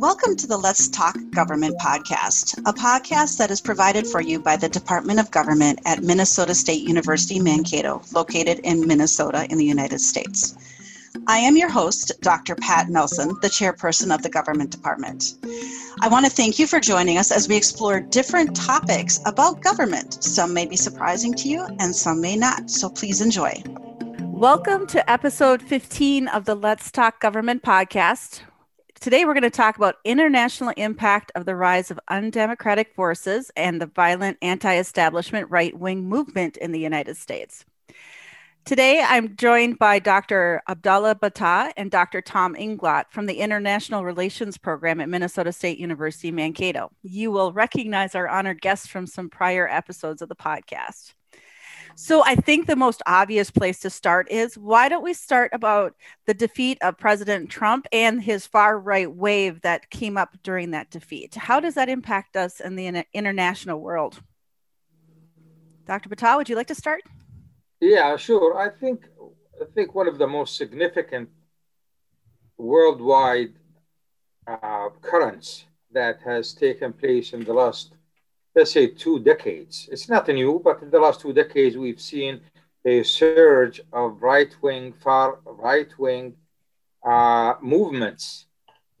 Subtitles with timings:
[0.00, 4.56] Welcome to the Let's Talk Government podcast, a podcast that is provided for you by
[4.56, 10.00] the Department of Government at Minnesota State University Mankato, located in Minnesota in the United
[10.00, 10.56] States.
[11.26, 12.54] I am your host, Dr.
[12.54, 15.34] Pat Nelson, the chairperson of the Government Department.
[16.00, 20.24] I want to thank you for joining us as we explore different topics about government.
[20.24, 23.62] Some may be surprising to you and some may not, so please enjoy.
[24.20, 28.40] Welcome to episode 15 of the Let's Talk Government podcast.
[29.00, 33.80] Today, we're going to talk about international impact of the rise of undemocratic forces and
[33.80, 37.64] the violent anti-establishment right-wing movement in the United States.
[38.66, 40.60] Today, I'm joined by Dr.
[40.68, 42.20] Abdallah Battah and Dr.
[42.20, 46.90] Tom Inglot from the International Relations Program at Minnesota State University, Mankato.
[47.02, 51.14] You will recognize our honored guests from some prior episodes of the podcast.
[52.02, 55.92] So I think the most obvious place to start is why don't we start about
[56.26, 60.88] the defeat of President Trump and his far right wave that came up during that
[60.88, 61.34] defeat?
[61.34, 64.22] How does that impact us in the international world?
[65.86, 66.08] Dr.
[66.08, 67.02] Battah, would you like to start?
[67.80, 68.56] Yeah, sure.
[68.56, 69.06] I think
[69.60, 71.28] I think one of the most significant
[72.56, 73.52] worldwide
[74.46, 77.92] uh, currents that has taken place in the last
[78.54, 79.88] let's say, two decades.
[79.92, 82.40] It's not new, but in the last two decades, we've seen
[82.84, 86.34] a surge of right wing, far right wing
[87.04, 88.46] uh, movements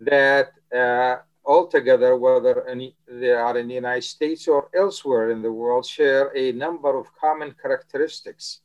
[0.00, 2.64] that uh, altogether, whether
[3.08, 7.06] they are in the United States or elsewhere in the world, share a number of
[7.20, 8.60] common characteristics.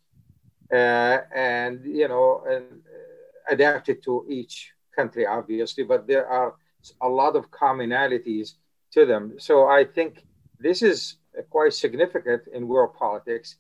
[0.71, 6.55] Uh, and, you know, and, uh, adapted to each country, obviously, but there are
[7.01, 8.53] a lot of commonalities
[8.91, 9.33] to them.
[9.37, 10.25] So I think
[10.59, 11.17] this is
[11.49, 13.57] quite significant in world politics.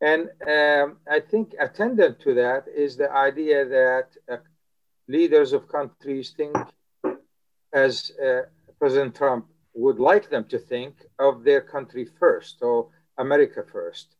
[0.00, 4.36] And um, I think attendant to that is the idea that uh,
[5.08, 6.56] leaders of countries think,
[7.72, 8.42] as uh,
[8.78, 12.88] President Trump would like them to think, of their country first, or
[13.18, 14.16] America first,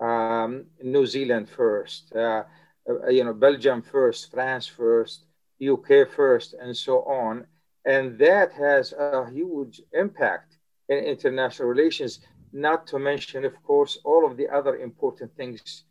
[0.00, 2.42] um, New Zealand first, uh,
[2.88, 5.24] uh you know, Belgium first, France first,
[5.62, 7.46] UK first, and so on.
[7.84, 10.51] And that has a huge impact
[10.92, 12.20] in international relations,
[12.52, 15.84] not to mention, of course, all of the other important things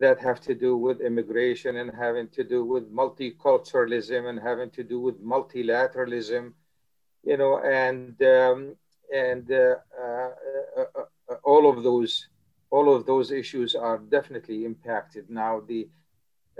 [0.00, 4.82] that have to do with immigration and having to do with multiculturalism and having to
[4.82, 6.52] do with multilateralism,
[7.22, 8.76] you know, and um,
[9.14, 10.30] and uh, uh,
[10.76, 12.28] uh, all of those
[12.70, 15.62] all of those issues are definitely impacted now.
[15.72, 15.88] The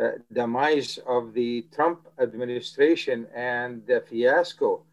[0.00, 4.84] uh, demise of the Trump administration and the fiasco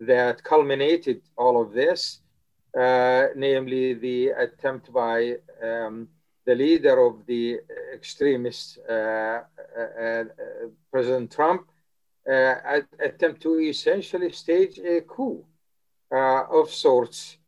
[0.00, 2.20] that culminated all of this
[2.74, 6.08] namely the attempt by um,
[6.46, 7.60] the leader of the
[7.94, 9.42] extremist uh, uh,
[10.00, 10.24] uh
[10.90, 11.68] President Trump,
[12.26, 15.44] attempt to essentially stage a coup
[16.10, 17.38] of sorts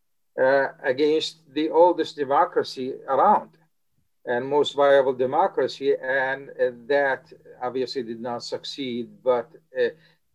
[0.83, 3.51] against the oldest democracy around
[4.27, 6.51] and most viable democracy, and
[6.89, 7.33] that
[7.63, 9.09] obviously did not succeed.
[9.23, 9.49] But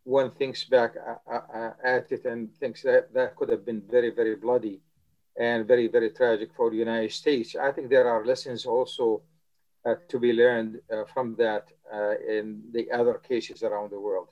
[0.03, 3.81] one thinks back uh, uh, uh, at it and thinks that that could have been
[3.89, 4.81] very, very bloody
[5.37, 7.55] and very, very tragic for the United States.
[7.55, 9.21] I think there are lessons also
[9.85, 14.29] uh, to be learned uh, from that uh, in the other cases around the world.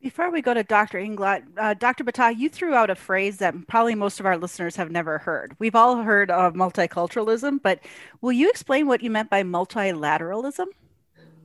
[0.00, 0.98] Before we go to Dr.
[0.98, 2.02] Inglot, Dr.
[2.02, 5.54] Battah, you threw out a phrase that probably most of our listeners have never heard.
[5.60, 7.78] We've all heard of multiculturalism, but
[8.20, 10.66] will you explain what you meant by multilateralism?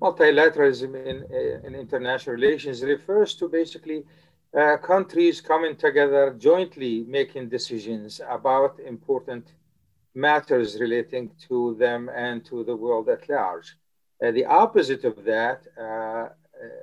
[0.01, 1.17] Multilateralism in,
[1.65, 4.03] in international relations refers to basically
[4.57, 9.45] uh, countries coming together jointly making decisions about important
[10.15, 13.77] matters relating to them and to the world at large.
[14.23, 16.27] Uh, the opposite of that, uh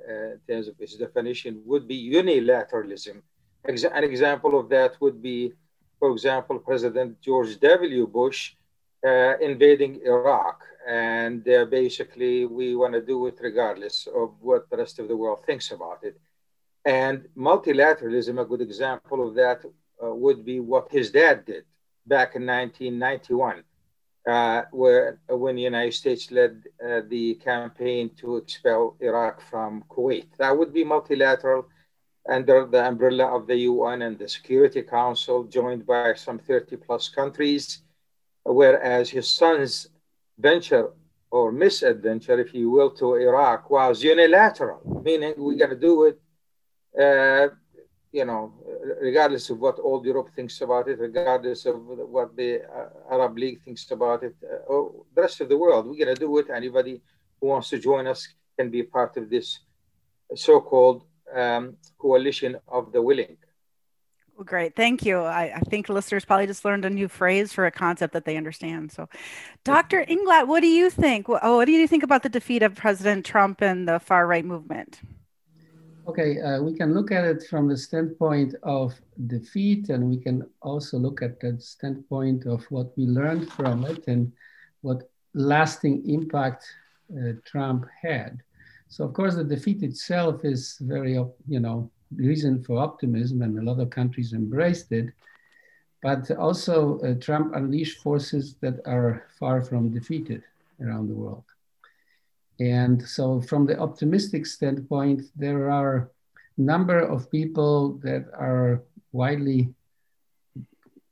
[0.07, 3.21] in terms of its definition, would be unilateralism.
[3.67, 5.51] Ex- an example of that would be,
[5.99, 8.07] for example, President George W.
[8.07, 8.53] Bush
[9.05, 14.77] uh, invading Iraq and uh, basically we want to do it regardless of what the
[14.77, 16.19] rest of the world thinks about it.
[16.85, 21.63] And multilateralism, a good example of that uh, would be what his dad did
[22.05, 23.63] back in 1991,
[24.27, 30.27] uh, where when the United States led uh, the campaign to expel Iraq from Kuwait.
[30.37, 31.67] That would be multilateral
[32.29, 37.09] under the umbrella of the UN and the Security Council, joined by some 30 plus
[37.09, 37.81] countries,
[38.45, 39.87] whereas his son's
[40.37, 40.91] venture
[41.31, 46.19] or misadventure, if you will, to Iraq was unilateral, meaning we're going to do it,
[46.99, 47.47] uh,
[48.11, 48.53] you know,
[49.01, 53.61] regardless of what all Europe thinks about it, regardless of what the uh, Arab League
[53.63, 55.85] thinks about it, uh, or the rest of the world.
[55.85, 56.47] We're going to do it.
[56.49, 57.01] Anybody
[57.41, 58.27] who wants to join us
[58.57, 59.59] can be part of this
[60.33, 61.03] so called
[61.35, 63.37] um, coalition of the willing,
[64.35, 64.75] Well, great.
[64.75, 65.19] Thank you.
[65.19, 68.35] I, I, think listeners probably just learned a new phrase for a concept that they
[68.35, 68.91] understand.
[68.91, 69.07] So,
[69.63, 70.03] Dr.
[70.03, 71.29] Inglot, what do you think?
[71.29, 74.27] What, oh, what do you think about the defeat of President Trump and the far
[74.27, 74.99] right movement?
[76.05, 78.93] Okay, uh, we can look at it from the standpoint of
[79.25, 84.05] defeat, and we can also look at the standpoint of what we learned from it
[84.07, 84.33] and
[84.81, 86.65] what lasting impact
[87.17, 88.43] uh, Trump had.
[88.89, 93.61] So, of course, the defeat itself is very, you know, reason for optimism, and a
[93.61, 95.13] lot of countries embraced it.
[96.01, 100.43] But also, uh, Trump unleashed forces that are far from defeated
[100.81, 101.43] around the world.
[102.59, 106.09] And so, from the optimistic standpoint, there are
[106.57, 109.73] a number of people that are widely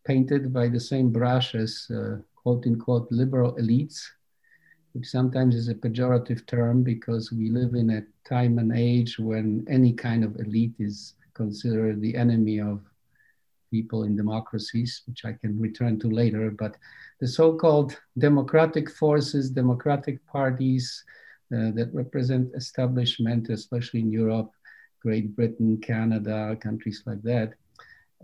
[0.06, 4.04] painted by the same brush as uh, quote unquote liberal elites,
[4.94, 9.66] which sometimes is a pejorative term because we live in a time and age when
[9.68, 12.80] any kind of elite is considered the enemy of
[13.72, 16.52] people in democracies, which I can return to later.
[16.52, 16.78] But
[17.20, 21.04] the so called democratic forces, democratic parties
[21.52, 24.52] uh, that represent establishment, especially in Europe,
[25.02, 27.54] Great Britain, Canada, countries like that.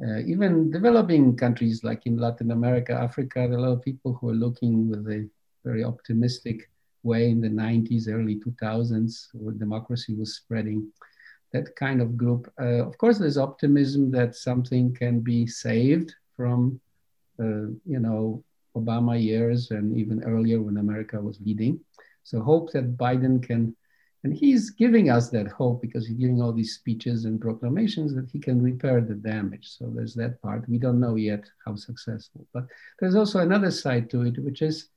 [0.02, 4.14] Uh, even developing countries like in Latin America, Africa, there are a lot of people
[4.14, 5.28] who are looking with a
[5.64, 6.70] very optimistic
[7.04, 10.92] way in the 90s, early 2000s, where democracy was spreading.
[11.54, 12.52] That kind of group.
[12.62, 16.80] Uh, of course, there's optimism that something can be saved from,
[17.40, 18.44] uh, you know,
[18.76, 21.80] Obama years and even earlier when America was leading.
[22.24, 23.76] So hope that Biden can,
[24.24, 28.30] and he's giving us that hope because he's giving all these speeches and proclamations that
[28.30, 29.70] he can repair the damage.
[29.78, 30.70] So there's that part.
[30.70, 32.66] We don't know yet how successful, but
[33.00, 34.90] there's also another side to it, which is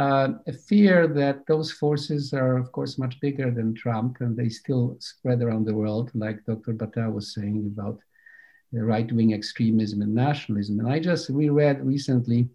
[0.00, 4.48] uh, a fear that those forces are, of course, much bigger than Trump and they
[4.48, 6.72] still spread around the world, like Dr.
[6.72, 7.98] Battah was saying about
[8.72, 10.80] right wing extremism and nationalism.
[10.80, 12.48] And I just reread recently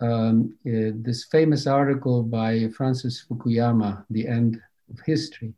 [0.00, 4.60] um, uh, this famous article by Francis Fukuyama, The End
[4.90, 5.54] of History,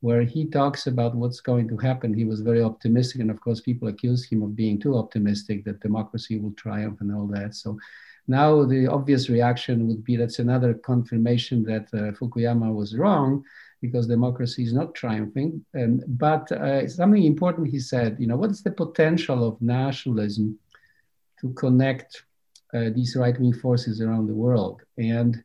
[0.00, 2.12] where he talks about what's going to happen.
[2.12, 3.20] He was very optimistic.
[3.20, 7.14] And of course, people accused him of being too optimistic that democracy will triumph and
[7.14, 7.54] all that.
[7.54, 7.78] So
[8.28, 13.44] now, the obvious reaction would be that's another confirmation that uh, Fukuyama was wrong
[13.80, 15.64] because democracy is not triumphing.
[15.76, 20.56] Um, but uh, something important he said, you know, what is the potential of nationalism
[21.40, 22.22] to connect
[22.72, 24.82] uh, these right wing forces around the world?
[24.96, 25.42] And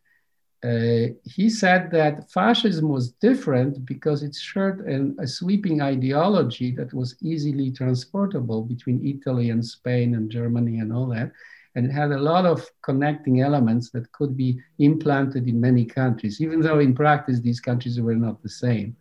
[0.64, 6.94] uh, he said that fascism was different because it shared an, a sweeping ideology that
[6.94, 11.32] was easily transportable between Italy and Spain and Germany and all that
[11.78, 16.42] and it had a lot of connecting elements that could be implanted in many countries,
[16.42, 18.98] even though in practice these countries were not the same.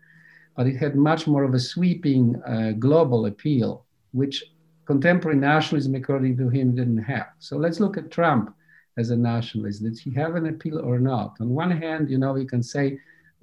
[0.57, 4.45] But it had much more of a sweeping uh, global appeal, which
[4.85, 7.29] contemporary nationalism, according to him, didn't have.
[7.39, 8.55] So let's look at Trump
[8.99, 9.83] as a nationalist.
[9.83, 11.39] Did he have an appeal or not?
[11.41, 12.99] On one hand, you know, you can say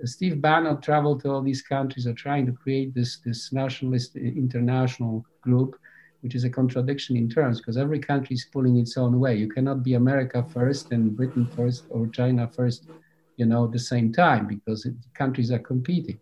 [0.06, 5.26] Steve Bannon traveled to all these countries are trying to create this, this nationalist international
[5.42, 5.76] group
[6.24, 9.36] which is a contradiction in terms because every country is pulling its own way.
[9.36, 12.88] You cannot be America first and Britain first or China first,
[13.36, 16.18] you know, at the same time because it, countries are competing.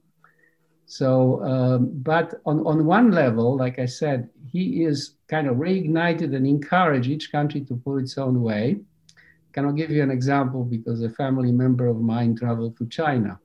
[0.88, 6.36] So, um, but on, on one level, like I said, he is kind of reignited
[6.36, 8.80] and encouraged each country to pull its own way.
[9.54, 13.40] Can I give you an example because a family member of mine traveled to China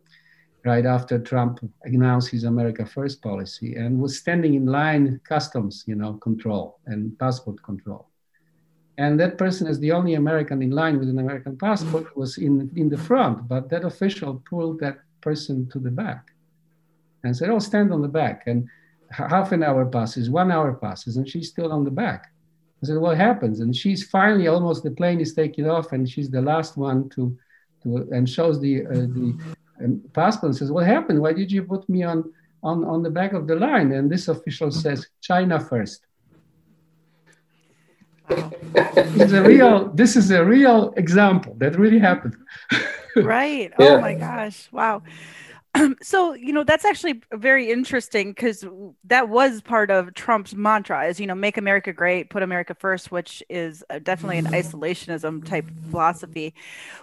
[0.67, 5.95] right after Trump announced his America First policy and was standing in line customs, you
[5.95, 8.09] know, control and passport control.
[8.99, 12.71] And that person is the only American in line with an American passport was in,
[12.77, 16.33] in the front, but that official pulled that person to the back
[17.23, 18.45] and said, oh, stand on the back.
[18.47, 18.69] And
[19.11, 22.33] half an hour passes, one hour passes, and she's still on the back.
[22.83, 23.61] I said, what happens?
[23.61, 27.37] And she's finally almost the plane is taking off, and she's the last one to,
[27.83, 29.39] to and shows the uh, the
[29.79, 31.21] and passport says, "What happened?
[31.21, 34.29] Why did you put me on on on the back of the line?" And this
[34.29, 36.07] official says, "China first.
[38.29, 39.89] it's a real.
[39.95, 42.37] This is a real example that really happened.
[43.17, 43.73] right.
[43.79, 44.01] Oh yeah.
[44.01, 44.69] my gosh!
[44.73, 45.03] Wow.
[46.03, 48.65] so you know that's actually very interesting because
[49.05, 53.11] that was part of trump's mantra is you know make america great put america first
[53.11, 56.55] which is uh, definitely an isolationism type philosophy.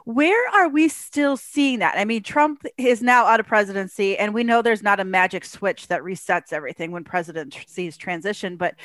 [0.06, 1.96] Where are we still seeing that?
[1.98, 5.46] I mean trump is now out of presidency and we know there's not a magic
[5.46, 8.76] switch that resets everything when president sees transition but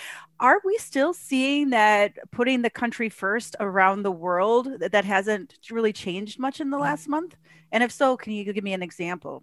[0.40, 5.92] are we still seeing that putting the country first around the world that hasn't really
[5.92, 6.82] changed much in the mm.
[6.82, 7.36] last month?
[7.72, 9.42] And if so can you give me an example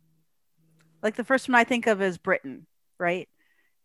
[1.06, 2.68] like the first one I think of is Britain,
[3.00, 3.30] right?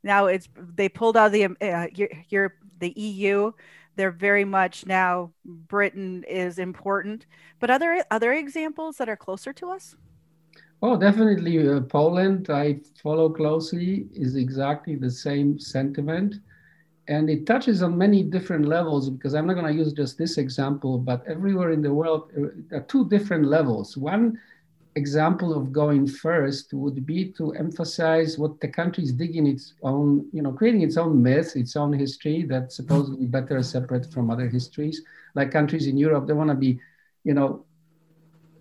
[0.03, 1.87] now it's they pulled out the uh,
[2.29, 3.53] your, the EU.
[3.97, 7.27] They're very much now Britain is important.
[7.59, 9.97] But other other examples that are closer to us?
[10.83, 11.69] Oh, definitely.
[11.69, 16.37] Uh, Poland, I follow closely, is exactly the same sentiment.
[17.09, 20.39] And it touches on many different levels because I'm not going to use just this
[20.39, 23.97] example, but everywhere in the world, uh, there are two different levels.
[23.97, 24.39] One
[24.97, 30.28] example of going first would be to emphasize what the country is digging its own,
[30.32, 32.88] you know, creating its own myth, its own history that's mm-hmm.
[32.88, 35.02] supposedly better separate from other histories.
[35.35, 36.80] Like countries in Europe, they want to be,
[37.25, 37.64] you know,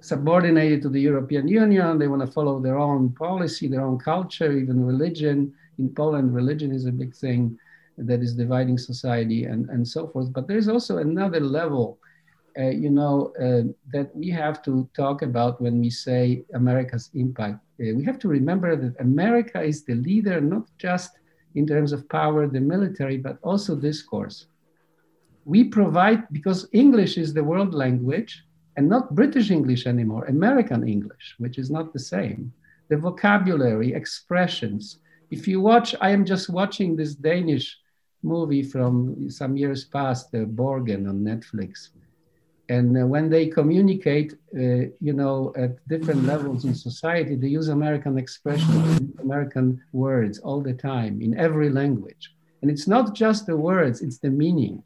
[0.02, 1.98] subordinated to the European Union.
[1.98, 5.54] They want to follow their own policy, their own culture, even religion.
[5.78, 7.58] In Poland, religion is a big thing
[7.98, 10.32] that is dividing society and, and so forth.
[10.32, 11.98] But there's also another level,
[12.60, 13.64] uh, you know, uh,
[13.94, 17.60] that we have to talk about when we say America's impact.
[17.80, 21.12] Uh, we have to remember that America is the leader, not just
[21.56, 24.48] in terms of power, the military, but also discourse.
[25.46, 28.44] We provide, because English is the world language,
[28.76, 32.52] and not British English anymore, American English, which is not the same.
[32.90, 35.00] The vocabulary, expressions.
[35.32, 37.78] If you watch, I am just watching this Danish
[38.22, 41.90] movie from some years past, uh, Borgen on Netflix.
[42.70, 47.70] And uh, when they communicate, uh, you know, at different levels in society, they use
[47.70, 52.36] American expressions, American words all the time in every language.
[52.62, 54.84] And it's not just the words, it's the meaning.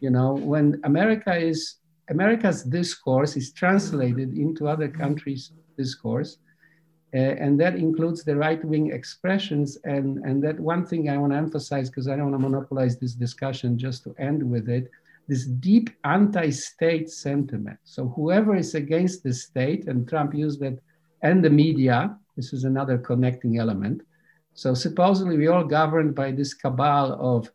[0.00, 1.76] You know, when America is
[2.10, 6.38] America's discourse is translated into other countries' discourse,
[7.14, 9.78] uh, and that includes the right-wing expressions.
[9.84, 12.98] And, and that one thing I want to emphasize, because I don't want to monopolize
[12.98, 14.90] this discussion, just to end with it,
[15.28, 17.78] this deep anti-state sentiment.
[17.84, 20.78] So whoever is against the state, and Trump used that,
[21.22, 24.02] and the media, this is another connecting element.
[24.54, 27.50] So supposedly we are all governed by this cabal of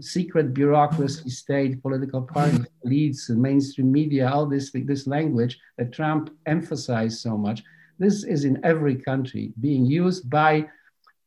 [0.00, 6.30] secret bureaucracy, state, political parties, elites, and mainstream media, all this, this language that Trump
[6.46, 7.62] emphasized so much.
[7.98, 10.68] This is in every country being used by,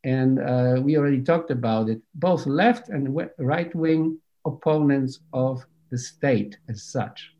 [0.03, 5.97] and uh, we already talked about it, both left and right wing opponents of the
[5.97, 7.33] state as such,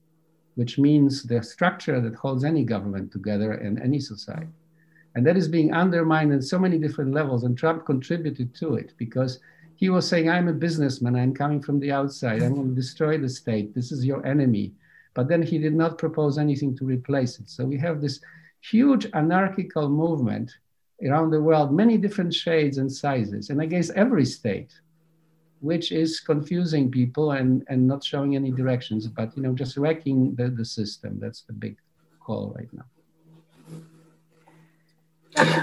[0.56, 4.48] which means the structure that holds any government together and any society.
[5.16, 8.94] And that is being undermined in so many different levels, and Trump contributed to it
[8.98, 9.40] because
[9.76, 13.18] he was saying, I'm a businessman, I'm coming from the outside, I'm going to destroy
[13.18, 14.74] the state, this is your enemy.
[15.14, 17.50] But then he did not propose anything to replace it.
[17.50, 18.20] So we have this
[18.62, 20.52] huge anarchical movement
[21.04, 24.74] around the world, many different shades and sizes, and against every state,
[25.60, 30.36] which is confusing people and, and not showing any directions, but you know, just wrecking
[30.36, 31.18] the, the system.
[31.20, 31.78] That's the big
[32.20, 32.86] call right now.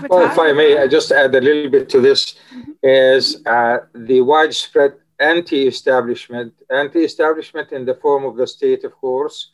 [0.09, 2.37] Well, if I may, I just add a little bit to this,
[2.83, 9.51] is uh, the widespread anti-establishment, anti-establishment in the form of the state, of course,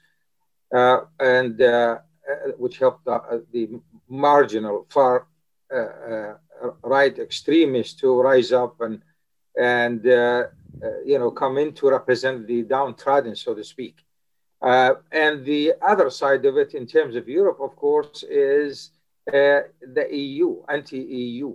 [0.74, 5.26] uh, and uh, uh which helped the marginal far
[5.72, 9.00] uh, uh, right extremists to rise up and
[9.58, 13.96] and you know come in to represent the downtrodden, so to speak.
[14.62, 18.90] and the other side of it, in terms of Europe, of course, is
[19.28, 19.60] uh,
[19.94, 21.54] the EU, anti-EU.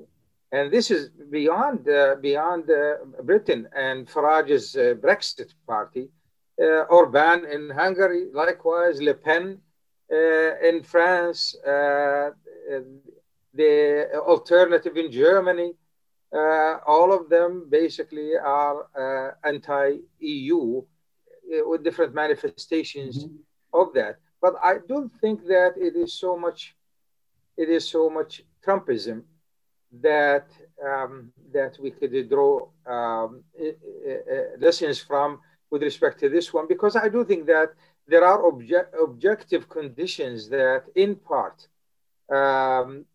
[0.51, 6.09] And this is beyond, uh, beyond uh, Britain and Farage's Brexit party.
[6.57, 9.59] Orban in Hungary, likewise, Le Pen
[10.09, 11.53] in France,
[13.53, 15.84] the alternative in Germany, uh,
[16.85, 23.79] all of them basically are uh, anti-EU uh, with different manifestations mm-hmm.
[23.79, 24.17] of that.
[24.41, 26.75] But I don't think that it is so much
[27.57, 29.23] it is so much Trumpism
[30.01, 30.47] that
[30.85, 33.43] um, that we could draw um,
[34.59, 35.39] lessons from
[35.71, 37.69] with respect to this one, because I do think that
[38.07, 41.67] there are obje- objective conditions that, in part,
[42.31, 43.05] um,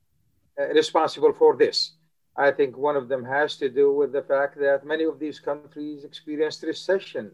[0.75, 1.93] responsible for this.
[2.37, 5.41] I think one of them has to do with the fact that many of these
[5.41, 7.33] countries experienced recession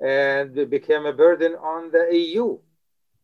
[0.00, 2.58] and became a burden on the EU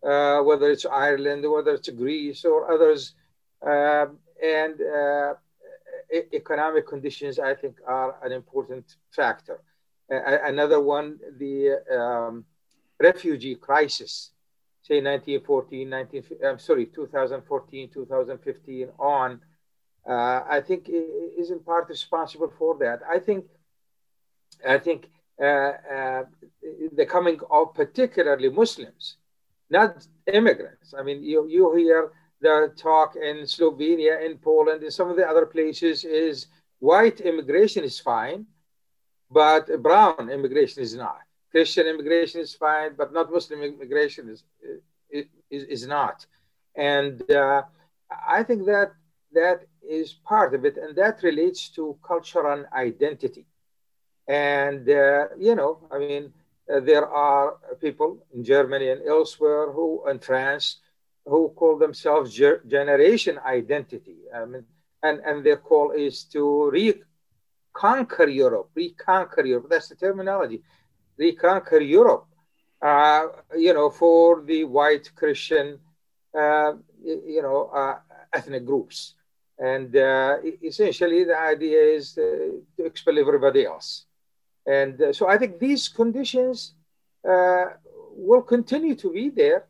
[0.02, 3.14] uh, whether it's Ireland, whether it's Greece or others.
[3.64, 5.35] Um, and uh,
[6.33, 9.61] economic conditions, I think, are an important factor.
[10.09, 12.45] another one, the um,
[12.99, 14.33] refugee crisis,
[14.83, 19.40] say 1914, 19, I'm sorry, 2014, 2015 on,
[20.09, 23.00] uh, I think is in part responsible for that.
[23.09, 23.47] I think,
[24.66, 26.25] I think uh, uh,
[26.92, 29.16] the coming of particularly Muslims
[29.73, 30.94] not immigrants.
[30.97, 35.26] I mean, you, you hear the talk in Slovenia, in Poland, in some of the
[35.26, 36.47] other places is
[36.78, 38.47] white immigration is fine,
[39.30, 41.23] but brown immigration is not.
[41.50, 44.44] Christian immigration is fine, but not Muslim immigration is,
[45.11, 46.26] is, is not.
[46.76, 47.62] And uh,
[48.28, 48.92] I think that
[49.32, 49.64] that
[50.00, 53.44] is part of it, and that relates to cultural identity.
[54.26, 56.25] And, uh, you know, I mean,
[56.72, 57.46] uh, there are
[57.87, 60.64] people in Germany and elsewhere who, in France,
[61.32, 64.18] who call themselves ger- generation identity.
[64.34, 64.64] I mean,
[65.06, 69.66] and, and their call is to reconquer Europe, reconquer Europe.
[69.72, 70.58] That's the terminology,
[71.18, 72.26] reconquer Europe.
[72.90, 73.25] Uh,
[73.66, 75.78] you know, for the white Christian,
[76.42, 76.72] uh,
[77.04, 77.96] you know, uh,
[78.32, 79.14] ethnic groups.
[79.59, 82.23] And uh, essentially, the idea is uh,
[82.76, 84.06] to expel everybody else.
[84.66, 86.75] And uh, so I think these conditions
[88.14, 89.66] will continue to be there.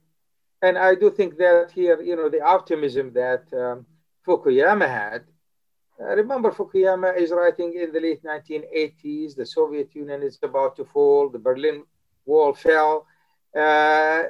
[0.63, 3.85] And I do think that here, you know, the optimism that um,
[4.27, 5.25] Fukuyama had.
[6.01, 10.85] Uh, remember, Fukuyama is writing in the late 1980s, the Soviet Union is about to
[10.85, 11.85] fall, the Berlin
[12.25, 13.07] Wall fell.
[13.57, 14.23] Uh,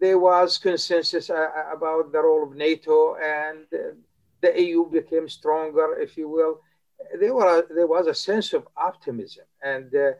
[0.00, 3.66] there was consensus uh, about the role of NATO, and
[4.40, 6.60] the EU became stronger, if you will.
[7.18, 9.44] There, were, there was a sense of optimism.
[9.62, 10.12] and uh,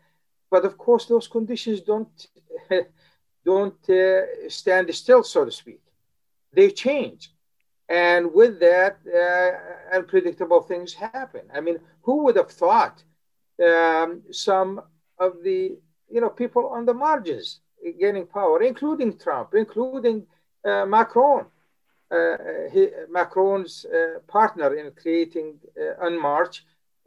[0.50, 2.27] But of course, those conditions don't,
[3.45, 5.81] don't uh, stand still, so to speak.
[6.53, 7.31] They change
[7.91, 11.43] and with that, uh, unpredictable things happen.
[11.53, 13.03] I mean, who would have thought
[13.62, 14.81] um, some
[15.19, 15.77] of the
[16.09, 17.61] you know people on the margins
[17.99, 20.25] gaining power, including Trump, including
[20.65, 21.47] uh, Macron,
[22.73, 26.05] he, Macron's uh, partner in creating uh,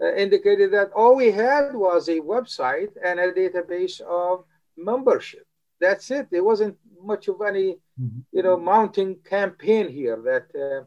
[0.02, 4.44] uh, indicated that all we had was a website and a database of
[4.76, 5.46] membership.
[5.80, 6.28] That's it.
[6.32, 8.20] There wasn't much of any, mm-hmm.
[8.32, 10.86] you know, mounting campaign here that uh,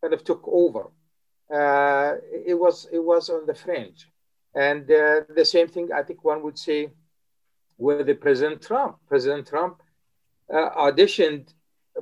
[0.00, 0.90] kind of took over.
[1.52, 2.16] Uh,
[2.46, 4.08] it was it was on the fringe,
[4.54, 6.90] and uh, the same thing I think one would say
[7.76, 8.96] with the President Trump.
[9.06, 9.82] President Trump
[10.52, 11.52] uh, auditioned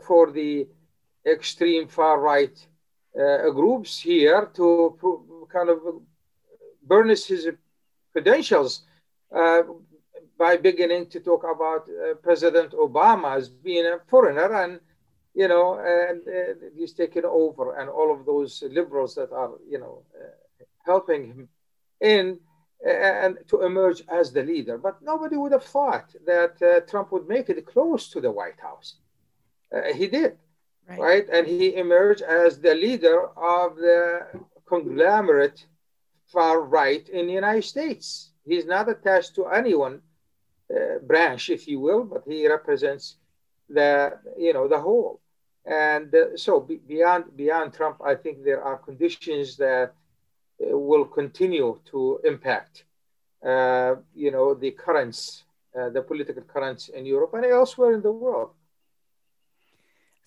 [0.06, 0.68] for the
[1.26, 2.66] extreme far right
[3.18, 5.78] uh, groups here to kind of
[6.82, 7.48] burnish his
[8.12, 8.82] credentials
[9.34, 9.62] uh,
[10.38, 14.80] by beginning to talk about uh, President Obama as being a foreigner and
[15.34, 19.78] you know and uh, he's taken over and all of those liberals that are you
[19.78, 21.48] know uh, helping him
[22.00, 22.38] in
[22.86, 24.78] uh, and to emerge as the leader.
[24.78, 28.94] But nobody would have thought that Trump would make it close to the White House.
[29.94, 30.38] He did
[30.90, 31.00] right.
[31.00, 34.26] right and he emerged as the leader of the
[34.66, 35.66] conglomerate
[36.26, 40.02] far right in the United States he's not attached to anyone
[40.70, 43.16] uh, branch, if you will, but he represents
[43.68, 45.20] the you know the whole.
[45.64, 51.04] And uh, so be, beyond beyond Trump, I think there are conditions that uh, will
[51.04, 52.84] continue to impact
[53.44, 55.44] uh, you know the currents,
[55.76, 58.50] uh, the political currents in Europe and elsewhere in the world.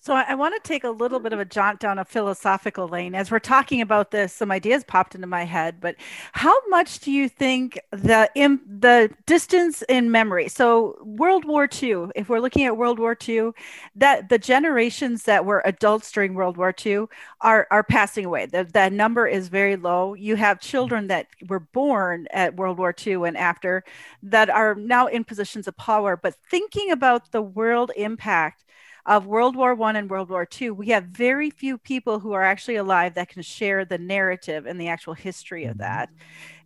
[0.04, 3.14] So I want to take a little bit of a jaunt down a philosophical lane.
[3.14, 5.80] As we're talking about this, some ideas popped into my head.
[5.80, 5.96] But
[6.32, 10.48] how much do you think the in, the distance in memory?
[10.48, 13.52] So World War II, if we're looking at World War II,
[13.96, 17.06] that the generations that were adults during World War II
[17.40, 18.44] are are passing away.
[18.44, 20.12] That that number is very low.
[20.12, 23.84] You have children that were born at World War II and after
[24.22, 26.14] that are now in positions of power.
[26.14, 28.64] But thinking about the world impact
[29.06, 32.42] of World War One and World War Two, we have very few people who are
[32.42, 35.82] actually alive that can share the narrative and the actual history of mm-hmm.
[35.82, 36.10] that.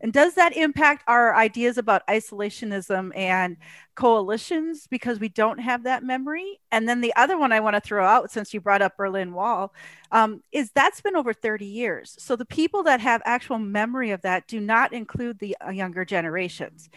[0.01, 3.57] And does that impact our ideas about isolationism and
[3.97, 6.61] coalitions because we don't have that memory?
[6.71, 9.33] And then the other one I want to throw out, since you brought up Berlin
[9.33, 9.75] Wall,
[10.13, 12.15] um, is that's been over 30 years.
[12.21, 16.05] So the people that have actual memory of that do not include the uh, younger
[16.05, 16.89] generations.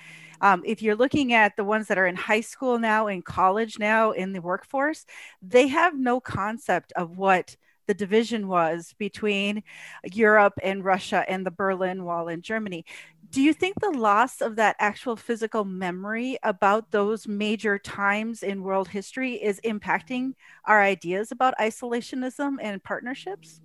[0.41, 3.79] Um, if you're looking at the ones that are in high school now, in college
[3.79, 5.05] now, in the workforce,
[5.41, 7.55] they have no concept of what
[7.87, 9.63] the division was between
[10.13, 12.85] Europe and Russia and the Berlin Wall in Germany.
[13.29, 18.63] Do you think the loss of that actual physical memory about those major times in
[18.63, 20.33] world history is impacting
[20.65, 23.61] our ideas about isolationism and partnerships?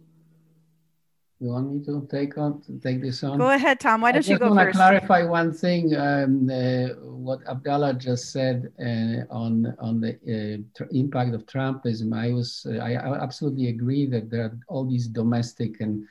[1.39, 3.37] You want me to take on to take this on?
[3.37, 4.01] Go ahead, Tom.
[4.01, 4.59] Why don't you go first?
[4.59, 5.95] I want to clarify one thing.
[5.95, 12.17] Um, uh, what Abdallah just said uh, on on the uh, impact of Trumpism.
[12.17, 16.07] I was uh, I, I, absolutely agree that there are all these domestic and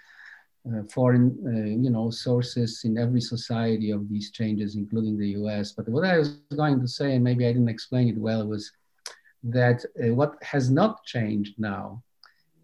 [0.70, 5.72] uh, foreign uh, you know sources in every society of these changes, including the U.S.
[5.72, 8.72] But what I was going to say, and maybe I didn't explain it well, was
[9.42, 12.04] that what has not changed now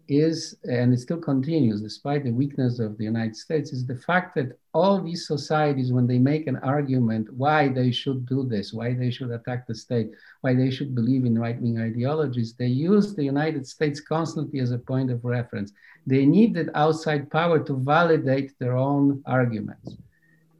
[0.08, 4.34] is, and it still continues despite the weakness of the United States, is the fact
[4.34, 8.94] that all these societies, when they make an argument why they should do this, why
[8.94, 10.10] they should attack the state,
[10.40, 14.72] why they should believe in right wing ideologies, they use the United States constantly as
[14.72, 15.72] a point of reference.
[16.06, 19.96] They need that outside power to validate their own arguments.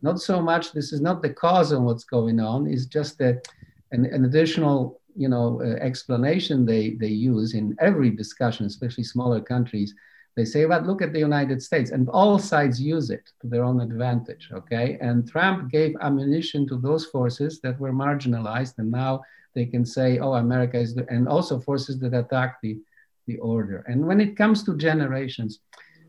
[0.03, 3.47] Not so much, this is not the cause of what's going on, it's just that
[3.93, 9.41] an, an additional you know, uh, explanation they, they use in every discussion, especially smaller
[9.41, 9.95] countries.
[10.35, 13.65] They say, but look at the United States, and all sides use it to their
[13.65, 14.97] own advantage, okay?
[15.01, 19.23] And Trump gave ammunition to those forces that were marginalized, and now
[19.55, 22.79] they can say, oh, America is, the, and also forces that attack the,
[23.27, 23.85] the order.
[23.87, 25.61] And when it comes to generations,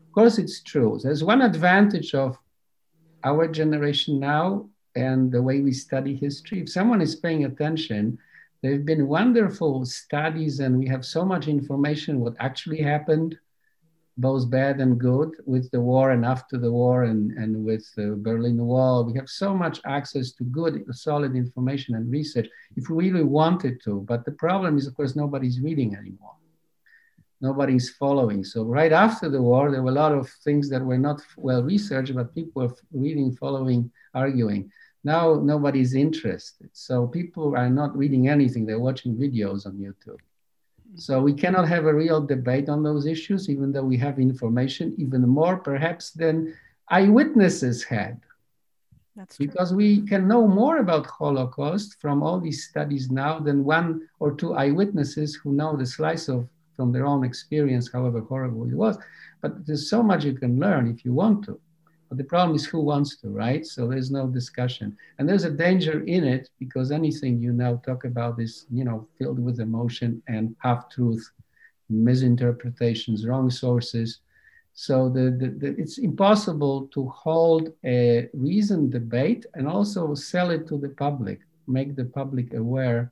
[0.06, 0.98] of course, it's true.
[1.02, 2.38] There's one advantage of
[3.24, 6.60] our generation now and the way we study history.
[6.60, 8.18] If someone is paying attention,
[8.64, 13.36] there have been wonderful studies, and we have so much information what actually happened,
[14.16, 18.16] both bad and good, with the war and after the war, and, and with the
[18.16, 19.04] Berlin Wall.
[19.04, 23.82] We have so much access to good, solid information and research if we really wanted
[23.82, 24.00] to.
[24.08, 26.36] But the problem is, of course, nobody's reading anymore.
[27.42, 28.44] Nobody's following.
[28.44, 31.62] So right after the war, there were a lot of things that were not well
[31.62, 34.72] researched, but people were reading, following, arguing.
[35.04, 36.70] Now nobody's interested.
[36.72, 40.18] So people are not reading anything, they're watching videos on YouTube.
[40.96, 44.94] So we cannot have a real debate on those issues, even though we have information,
[44.96, 46.54] even more perhaps than
[46.88, 48.20] eyewitnesses had.
[49.16, 49.46] That's true.
[49.46, 54.34] Because we can know more about Holocaust from all these studies now than one or
[54.34, 58.98] two eyewitnesses who know the slice of from their own experience, however horrible it was.
[59.40, 61.60] But there's so much you can learn if you want to.
[62.14, 63.66] But the problem is who wants to, right?
[63.66, 64.96] So there's no discussion.
[65.18, 69.08] And there's a danger in it because anything you now talk about is, you know,
[69.18, 71.28] filled with emotion and half truth,
[71.90, 74.20] misinterpretations, wrong sources.
[74.74, 80.68] So the, the, the, it's impossible to hold a reasoned debate and also sell it
[80.68, 83.10] to the public, make the public aware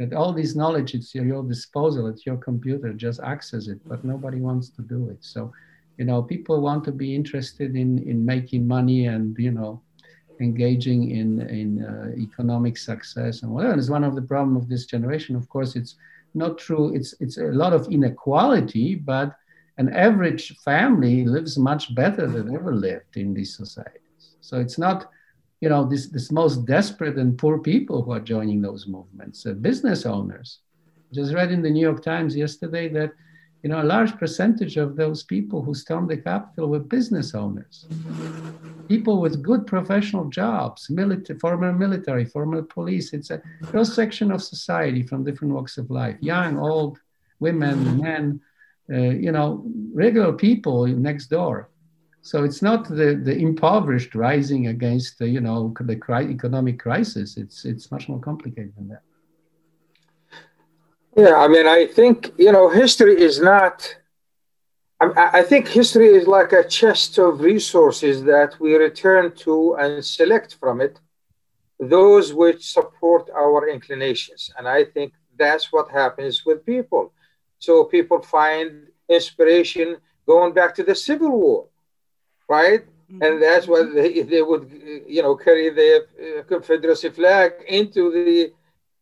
[0.00, 4.04] that all this knowledge is at your disposal, it's your computer, just access it, but
[4.04, 5.18] nobody wants to do it.
[5.20, 5.52] So
[5.98, 9.82] you know people want to be interested in in making money and you know
[10.40, 13.72] engaging in in uh, economic success and whatever.
[13.72, 15.36] And it's one of the problem of this generation.
[15.36, 15.96] Of course, it's
[16.34, 16.94] not true.
[16.94, 19.36] It's it's a lot of inequality, but
[19.78, 24.36] an average family lives much better than ever lived in these societies.
[24.40, 25.10] So it's not,
[25.60, 29.46] you know, this this most desperate and poor people who are joining those movements.
[29.46, 30.58] Uh, business owners.
[31.12, 33.12] Just read in the New York Times yesterday that
[33.62, 37.86] you know, a large percentage of those people who stormed the Capitol were business owners,
[38.88, 43.12] people with good professional jobs, military, former military, former police.
[43.12, 46.98] It's a cross section of society from different walks of life, young, old,
[47.38, 48.40] women, men,
[48.92, 51.68] uh, you know, regular people next door.
[52.22, 57.36] So it's not the, the impoverished rising against the, you know, the cri- economic crisis.
[57.36, 59.02] It's, it's much more complicated than that.
[61.16, 63.96] Yeah, I mean, I think, you know, history is not,
[65.00, 70.04] I, I think history is like a chest of resources that we return to and
[70.04, 70.98] select from it
[71.78, 74.52] those which support our inclinations.
[74.56, 77.12] And I think that's what happens with people.
[77.58, 79.96] So people find inspiration
[80.26, 81.66] going back to the Civil War,
[82.48, 82.82] right?
[83.10, 83.22] Mm-hmm.
[83.22, 84.70] And that's why they, they would,
[85.06, 88.52] you know, carry the Confederacy flag into the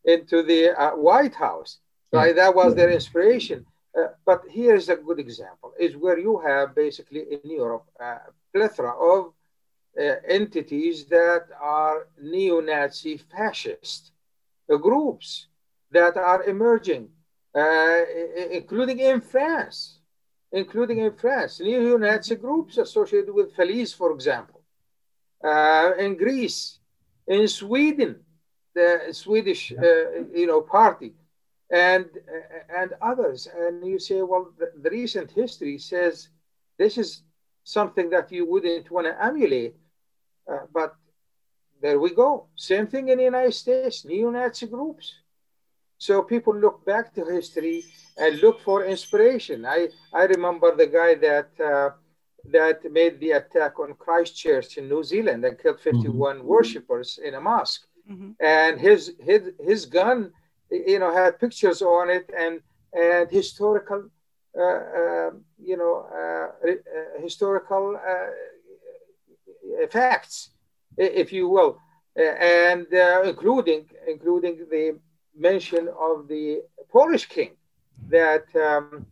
[0.03, 1.77] into the uh, White House
[2.11, 2.35] right?
[2.35, 3.65] That was their inspiration.
[3.97, 8.19] Uh, but here's a good example: is where you have basically in Europe a
[8.53, 9.33] plethora of
[9.99, 14.11] uh, entities that are neo-Nazi fascist
[14.71, 15.47] uh, groups
[15.91, 17.09] that are emerging,
[17.53, 17.99] uh,
[18.51, 19.99] including in France,
[20.53, 24.61] including in France, neo-Nazi groups associated with Faliz, for example,
[25.43, 26.79] uh, in Greece,
[27.27, 28.15] in Sweden,
[28.73, 31.13] the Swedish, uh, you know, party
[31.71, 32.05] and
[32.75, 36.27] and others and you say well the, the, recent history says
[36.77, 37.23] this is
[37.63, 39.75] something that you wouldn't want to emulate
[40.51, 40.95] uh, but
[41.81, 45.13] there we go same thing in the united states neo-nazi groups
[45.97, 47.83] so people look back to history
[48.17, 51.89] and look for inspiration i i remember the guy that uh,
[52.51, 56.01] that made the attack on christchurch in new zealand and killed mm-hmm.
[56.01, 56.47] 51 mm-hmm.
[56.47, 58.31] worshippers in a mosque mm-hmm.
[58.41, 60.33] and his his his gun
[60.71, 62.61] you know, had pictures on it and
[62.93, 64.09] and historical,
[64.57, 70.49] uh, uh, you know, uh, uh historical uh, facts,
[70.97, 71.77] if you will,
[72.15, 74.99] and uh, including including the
[75.35, 77.51] mention of the Polish king
[78.09, 79.05] that um,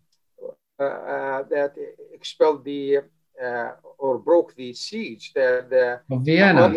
[0.80, 1.74] uh, that
[2.14, 2.98] expelled the
[3.44, 6.74] uh, or broke the siege that the Vienna.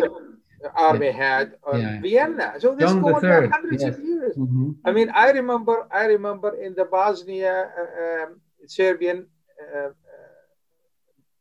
[0.71, 2.01] Army had on yeah.
[2.01, 2.55] Vienna.
[2.59, 3.97] So this goes back hundreds yes.
[3.97, 4.35] of years.
[4.35, 4.71] Mm-hmm.
[4.85, 9.27] I mean, I remember, I remember in the Bosnia uh, um, Serbian
[9.75, 9.89] uh,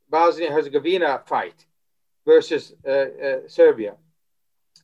[0.09, 1.67] Bosnia Herzegovina fight
[2.27, 2.75] versus
[3.49, 3.97] Serbia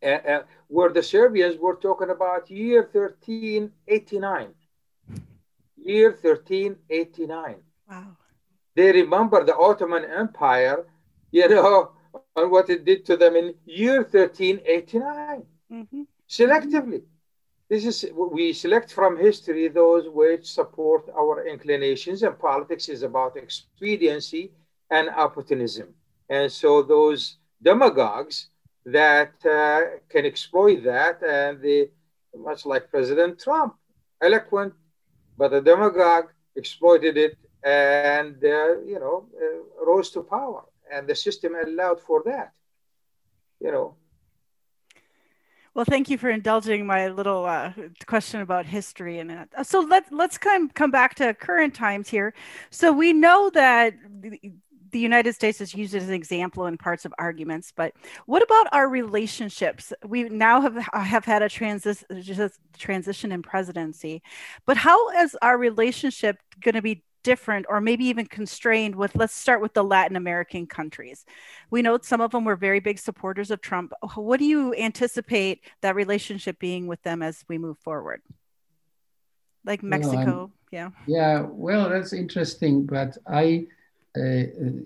[0.03, 4.55] uh, where the Serbians were talking about year 1389.
[5.77, 7.57] Year 1389.
[7.91, 8.17] Wow.
[8.75, 10.87] They remember the Ottoman Empire,
[11.31, 11.93] you know,
[12.37, 15.43] and what it did to them in year 1389.
[15.73, 16.03] Mm-hmm.
[16.29, 17.03] Selectively.
[17.69, 23.37] This is we select from history those which support our inclinations, and politics is about
[23.37, 24.53] expediency
[24.91, 25.89] and opportunism.
[26.31, 28.49] And so those demagogues
[28.87, 31.23] that uh, can exploit that.
[31.23, 31.91] And the,
[32.37, 33.75] much like President Trump,
[34.23, 34.73] eloquent,
[35.37, 40.65] but a demagogue exploited it and, uh, you know, uh, rose to power.
[40.93, 42.53] And the system allowed for that,
[43.61, 43.97] you know.
[45.75, 47.73] Well, thank you for indulging my little uh,
[48.07, 49.67] question about history and that.
[49.67, 52.35] So let let's come come back to current times here.
[52.71, 53.95] So we know that
[54.91, 57.93] the United States is used as an example in parts of arguments, but
[58.27, 59.93] what about our relationships?
[60.05, 64.23] We now have have had a transi- transition in presidency,
[64.67, 69.35] but how is our relationship going to be different or maybe even constrained with let's
[69.35, 71.27] start with the Latin American countries.
[71.71, 73.93] We know some of them were very big supporters of Trump.
[74.15, 78.23] What do you anticipate that relationship being with them as we move forward?
[79.63, 80.89] Like Mexico, yeah.
[81.07, 83.67] Yeah, well, that's interesting, but I
[84.17, 84.45] uh,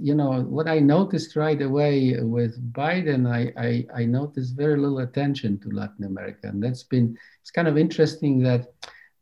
[0.09, 4.99] you know, what I noticed right away with Biden, I, I, I, noticed very little
[4.99, 6.49] attention to Latin America.
[6.49, 8.67] And that's been, it's kind of interesting that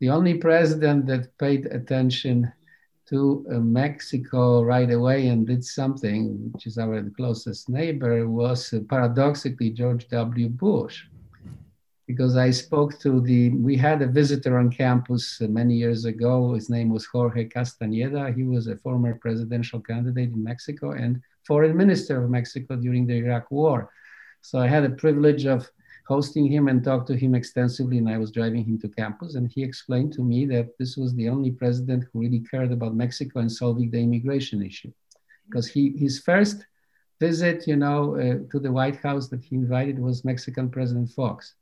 [0.00, 2.50] the only president that paid attention
[3.11, 8.81] to uh, Mexico right away and did something, which is our closest neighbor, was uh,
[8.88, 10.49] paradoxically George W.
[10.49, 11.05] Bush
[12.11, 16.55] because I spoke to the, we had a visitor on campus many years ago.
[16.55, 18.35] His name was Jorge Castañeda.
[18.35, 23.14] He was a former presidential candidate in Mexico and foreign minister of Mexico during the
[23.14, 23.92] Iraq war.
[24.40, 25.70] So I had the privilege of
[26.11, 29.46] hosting him and talked to him extensively and I was driving him to campus and
[29.55, 33.38] he explained to me that this was the only president who really cared about Mexico
[33.38, 34.92] and solving the immigration issue.
[35.46, 36.66] Because he, his first
[37.20, 41.55] visit, you know, uh, to the White House that he invited was Mexican President Fox.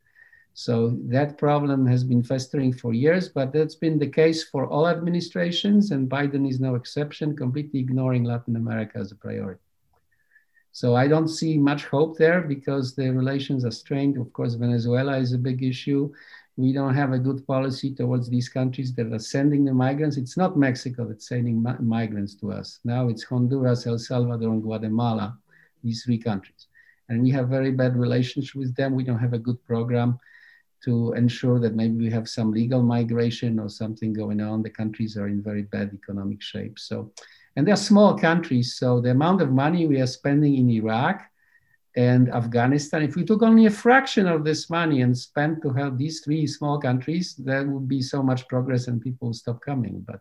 [0.55, 4.89] So that problem has been festering for years, but that's been the case for all
[4.89, 9.68] administrations, and Biden is no exception, completely ignoring Latin America as a priority.
[10.81, 14.17] So I don't see much hope there because the relations are strained.
[14.17, 16.13] Of course, Venezuela is a big issue.
[16.57, 20.17] We don't have a good policy towards these countries that are sending the migrants.
[20.17, 22.79] It's not Mexico that's sending mi- migrants to us.
[22.85, 25.37] Now it's Honduras, El Salvador, and Guatemala,
[25.83, 26.69] these three countries.
[27.09, 28.95] And we have very bad relations with them.
[28.95, 30.21] We don't have a good program
[30.85, 34.63] to ensure that maybe we have some legal migration or something going on.
[34.63, 36.79] The countries are in very bad economic shape.
[36.79, 37.11] So,
[37.59, 38.77] and they're small countries.
[38.77, 41.23] So the amount of money we are spending in Iraq
[41.97, 45.99] and Afghanistan, if we took only a fraction of this money and spent to help
[45.99, 50.05] these three small countries, there would be so much progress and people would stop coming.
[50.07, 50.21] But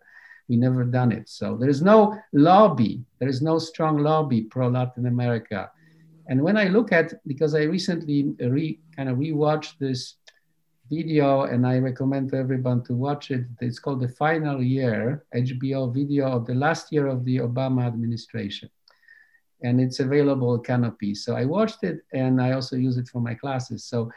[0.50, 1.30] we never done it.
[1.30, 3.04] So there is no lobby.
[3.20, 5.70] There is no strong lobby pro Latin America.
[6.30, 10.16] And when I look at, because I recently re, kind of rewatched this
[10.90, 13.46] video, and I recommend to everyone to watch it.
[13.62, 18.70] It's called The Final Year, HBO video of the last year of the Obama administration.
[19.64, 21.16] And it's available Kanopy.
[21.18, 23.86] So I watched it and I also use it for my classes.
[23.86, 24.12] So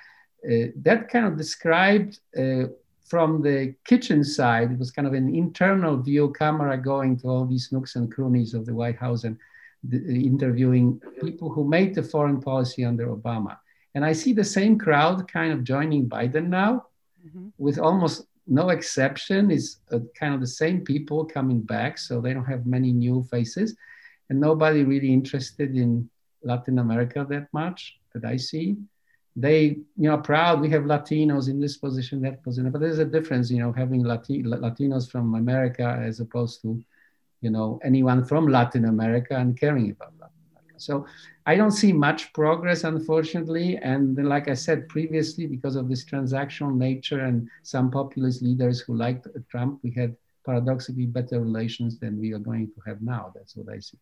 [0.44, 2.64] uh, that kind of described uh,
[3.08, 7.46] from the kitchen side, it was kind of an internal view camera going to all
[7.46, 9.36] these nooks and crannies of the White House and
[9.82, 13.56] the, interviewing people who made the foreign policy under Obama.
[13.94, 16.86] And I see the same crowd kind of joining Biden now,
[17.26, 17.48] mm-hmm.
[17.58, 19.50] with almost no exception.
[19.50, 23.22] Is uh, kind of the same people coming back, so they don't have many new
[23.30, 23.76] faces,
[24.28, 26.08] and nobody really interested in
[26.42, 28.76] Latin America that much that I see.
[29.36, 29.62] They,
[29.96, 33.50] you know, proud we have Latinos in this position, that position, but there's a difference,
[33.50, 36.82] you know, having Lati- Latinos from America as opposed to,
[37.40, 40.19] you know, anyone from Latin America and caring about.
[40.80, 41.06] So
[41.46, 43.76] I don't see much progress, unfortunately.
[43.76, 48.96] And like I said previously, because of this transactional nature and some populist leaders who
[48.96, 53.32] liked Trump, we had paradoxically better relations than we are going to have now.
[53.34, 53.98] That's what I see.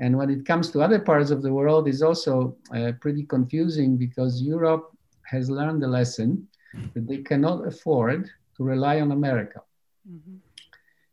[0.00, 3.96] And when it comes to other parts of the world, is also uh, pretty confusing
[3.96, 4.90] because Europe
[5.22, 6.48] has learned the lesson
[6.94, 9.60] that they cannot afford to rely on America.
[10.06, 10.36] Mm-hmm.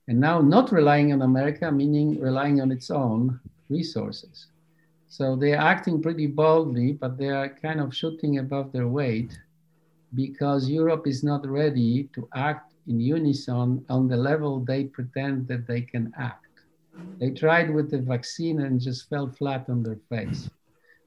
[0.10, 3.40] and now not relying on America, meaning relying on its own
[3.70, 4.48] resources.
[5.12, 9.38] So they're acting pretty boldly, but they are kind of shooting above their weight
[10.16, 15.68] because Europe is not ready to act in unison on the level they pretend that
[15.68, 16.48] they can act.
[17.20, 20.50] They tried with the vaccine and just fell flat on their face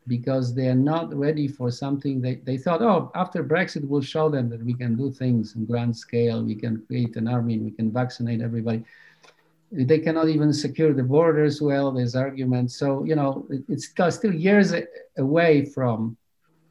[0.07, 4.29] because they are not ready for something they, they thought, oh, after Brexit, we'll show
[4.29, 6.45] them that we can do things in grand scale.
[6.45, 8.85] We can create an army, we can vaccinate everybody.
[9.77, 12.77] They cannot even secure the borders well, there's arguments.
[12.77, 14.73] So, you know, it's still years
[15.19, 16.17] away from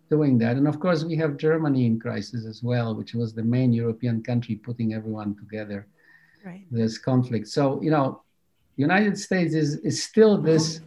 [0.10, 0.56] doing that.
[0.56, 4.24] And of course, we have Germany in crisis as well, which was the main European
[4.24, 5.88] country putting everyone together.
[6.46, 6.66] Right.
[6.72, 7.48] This conflict.
[7.48, 8.22] So, you know,
[8.76, 10.82] United States is, is still this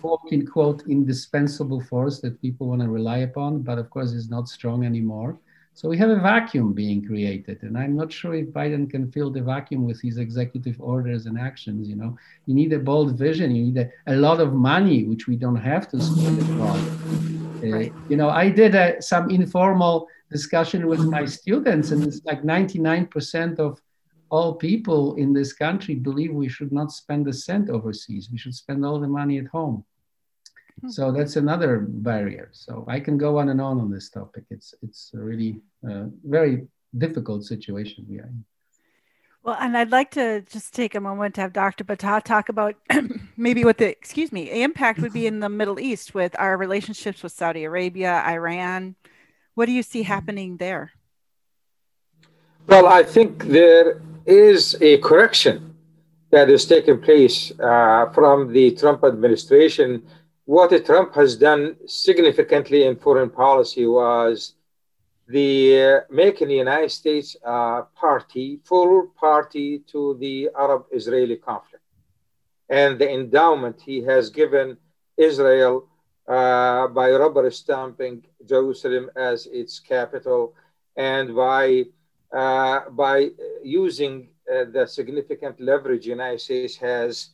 [0.00, 4.48] quote unquote indispensable force that people want to rely upon, but of course is not
[4.48, 5.38] strong anymore.
[5.76, 9.30] So we have a vacuum being created, and I'm not sure if Biden can fill
[9.30, 11.86] the vacuum with his executive orders and actions.
[11.86, 13.54] You know, you need a bold vision.
[13.54, 16.78] You need a, a lot of money, which we don't have to spend it on.
[17.62, 17.92] Uh, right.
[18.08, 23.58] You know, I did a, some informal discussion with my students, and it's like 99%
[23.58, 23.78] of
[24.30, 28.30] all people in this country believe we should not spend a cent overseas.
[28.32, 29.84] We should spend all the money at home.
[30.80, 30.88] Hmm.
[30.88, 32.50] So that's another barrier.
[32.52, 34.44] So I can go on and on on this topic.
[34.50, 38.44] It's it's a really uh, very difficult situation we are in.
[39.42, 41.84] Well, and I'd like to just take a moment to have Dr.
[41.84, 42.74] Battah talk about
[43.36, 47.22] maybe what the excuse me impact would be in the Middle East with our relationships
[47.22, 48.96] with Saudi Arabia, Iran.
[49.54, 50.90] What do you see happening there?
[52.66, 55.76] Well, I think there is a correction
[56.30, 60.02] that is taking place uh, from the Trump administration.
[60.46, 64.54] What Trump has done significantly in foreign policy was
[65.26, 71.82] the uh, making the United States uh, party, full party to the Arab-Israeli conflict,
[72.68, 74.76] and the endowment he has given
[75.16, 75.88] Israel
[76.28, 80.54] uh, by rubber stamping Jerusalem as its capital,
[80.96, 81.86] and by
[82.32, 83.30] uh, by
[83.64, 87.30] using uh, the significant leverage the United States has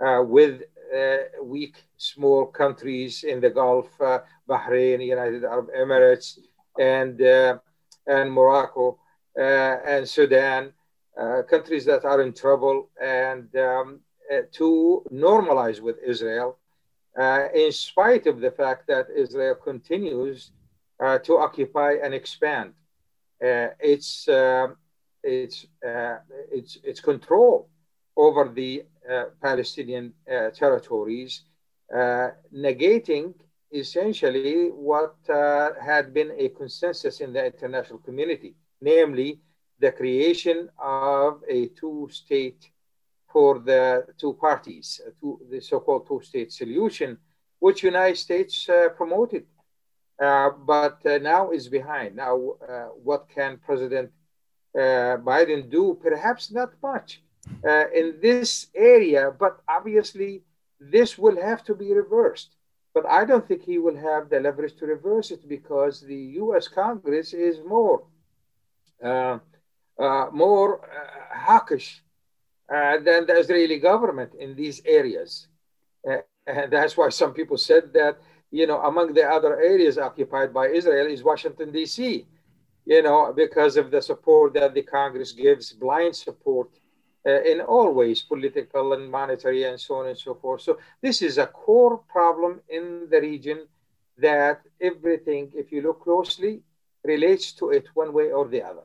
[0.00, 0.62] uh, with
[1.42, 3.88] weak small countries in the Gulf,
[4.48, 6.38] Bahrain, United Arab Emirates,
[6.78, 7.20] and
[8.06, 8.98] and Morocco
[9.36, 10.72] and Sudan,
[11.48, 14.00] countries that are in trouble, and um,
[14.52, 16.58] to normalize with Israel,
[17.18, 20.50] uh, in spite of the fact that Israel continues
[21.00, 22.72] uh, to occupy and expand.
[23.44, 24.68] Uh, its uh,
[25.22, 26.16] its uh,
[26.50, 27.68] its its control
[28.16, 28.84] over the
[29.42, 30.12] Palestinian
[30.54, 31.42] territories,
[31.92, 33.34] negating
[33.72, 39.40] essentially what had been a consensus in the international community, namely
[39.80, 42.70] the creation of a two-state
[43.32, 45.00] for the two parties,
[45.50, 47.18] the so-called two-state solution,
[47.58, 49.44] which United States uh, promoted
[50.22, 52.14] uh, but uh, now is behind.
[52.14, 54.10] Now, uh, what can President
[54.76, 55.98] Biden do?
[56.00, 57.23] Perhaps not much
[57.94, 60.42] in this area, but obviously
[60.80, 62.56] this will have to be reversed.
[62.92, 66.68] But I don't think he will have the leverage to reverse it because the U.S.
[66.68, 68.04] Congress is more
[69.02, 69.38] uh,
[69.98, 72.02] uh, more uh, hawkish
[72.68, 75.48] than the Israeli government in these areas,
[76.04, 78.18] and that's why some people said that
[78.54, 82.24] you know, among the other areas occupied by Israel is Washington, D.C.,
[82.86, 86.68] you know, because of the support that the Congress gives, blind support
[87.26, 90.62] uh, in all ways, political and monetary and so on and so forth.
[90.62, 93.66] So this is a core problem in the region
[94.18, 96.62] that everything, if you look closely,
[97.02, 98.84] relates to it one way or the other.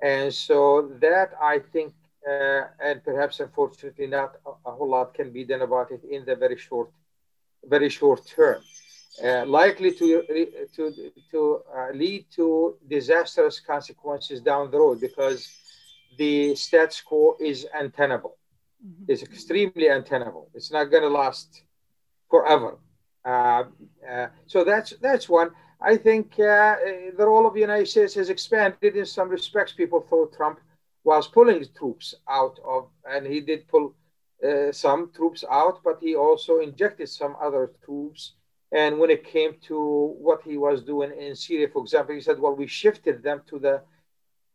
[0.00, 1.94] And so that I think,
[2.28, 6.24] uh, and perhaps unfortunately not a, a whole lot can be done about it in
[6.24, 6.90] the very short,
[7.64, 8.62] very short term
[9.24, 10.22] uh, likely to,
[10.74, 15.48] to, to uh, lead to disastrous consequences down the road because
[16.16, 18.36] the status quo is untenable.
[18.84, 19.04] Mm-hmm.
[19.08, 20.50] It's extremely untenable.
[20.54, 21.62] It's not going to last
[22.30, 22.78] forever.
[23.24, 23.64] Uh,
[24.08, 25.50] uh, so that's that's one.
[25.80, 26.76] I think uh,
[27.16, 29.72] the role of the United States has expanded in some respects.
[29.72, 30.60] People thought Trump
[31.04, 33.94] was pulling troops out of, and he did pull
[34.46, 38.32] uh, some troops out, but he also injected some other troops
[38.72, 42.38] and when it came to what he was doing in Syria, for example, he said,
[42.38, 43.82] "Well, we shifted them to the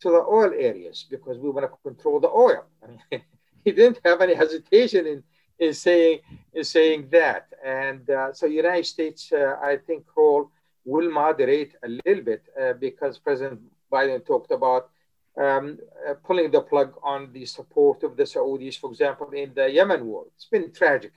[0.02, 3.22] to the oil areas because we want to control the oil." I mean,
[3.66, 5.24] he didn't have any hesitation in
[5.60, 6.20] in saying
[6.54, 7.48] in saying that.
[7.64, 10.52] And uh, so, United States, uh, I think, role
[10.84, 14.90] will moderate a little bit uh, because President Biden talked about
[15.38, 15.78] um,
[16.08, 20.06] uh, pulling the plug on the support of the Saudis, for example, in the Yemen
[20.06, 20.26] war.
[20.36, 21.14] It's been tragic,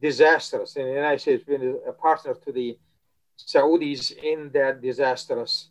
[0.00, 0.76] disastrous.
[0.76, 2.76] And the United States has been a partner to the
[3.38, 5.68] Saudis in that disastrous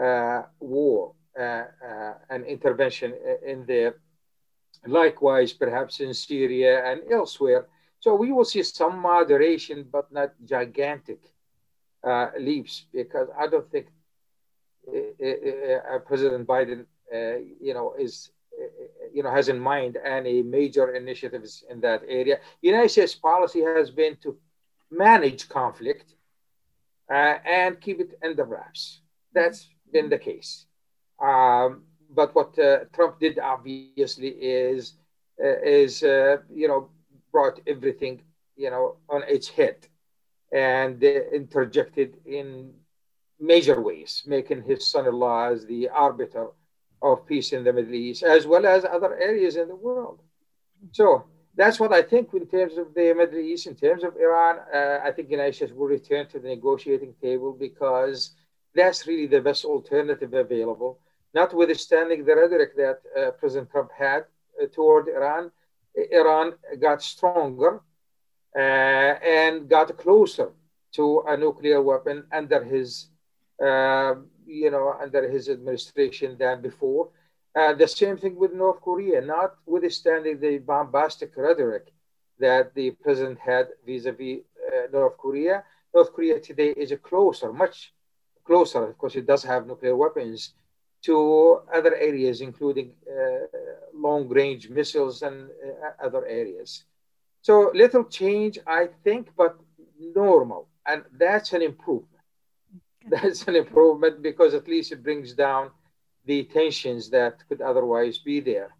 [0.00, 3.14] uh, war uh, uh, and intervention
[3.46, 3.96] in there.
[4.86, 7.68] Likewise, perhaps in Syria and elsewhere.
[8.00, 11.20] So we will see some moderation, but not gigantic
[12.02, 13.86] uh, leaps, because I don't think
[16.06, 16.86] President Biden
[17.60, 18.30] you know, is
[19.12, 22.40] you know has in mind any major initiatives in that area.
[22.62, 24.36] United States policy has been to
[24.90, 26.14] manage conflict
[27.10, 29.00] uh, and keep it under wraps.
[29.32, 30.66] That's been the case.
[31.20, 34.94] Um, but what uh, Trump did obviously is
[35.42, 36.90] uh, is uh, you know
[37.30, 38.22] brought everything
[38.56, 39.86] you know on its head
[40.52, 42.72] and interjected in
[43.38, 46.48] major ways, making his son-in-law as the arbiter
[47.02, 50.20] of peace in the Middle East, as well as other areas in the world.
[50.92, 54.58] So that's what I think in terms of the Middle East, in terms of Iran.
[54.72, 58.32] Uh, I think States will return to the negotiating table because
[58.74, 60.98] that's really the best alternative available,
[61.34, 64.24] notwithstanding the rhetoric that uh, President Trump had
[64.60, 65.50] uh, toward Iran.
[66.12, 67.80] Iran got stronger
[68.56, 70.50] uh, and got closer
[70.92, 73.08] to a nuclear weapon under his
[73.62, 74.14] uh,
[74.46, 77.10] you know, under his administration than before.
[77.54, 81.92] Uh, the same thing with North Korea, notwithstanding the bombastic rhetoric
[82.38, 84.38] that the president had vis-a-vis
[84.92, 85.64] North Korea.
[85.94, 87.92] North Korea today is a closer, much
[88.44, 90.54] closer, of course, it does have nuclear weapons,
[91.02, 93.46] to other areas, including uh,
[93.94, 96.84] long-range missiles and uh, other areas.
[97.42, 99.56] So little change, I think, but
[99.98, 102.06] normal, and that's an improvement.
[103.08, 105.70] that's an improvement because at least it brings down
[106.26, 108.70] the tensions that could otherwise be there.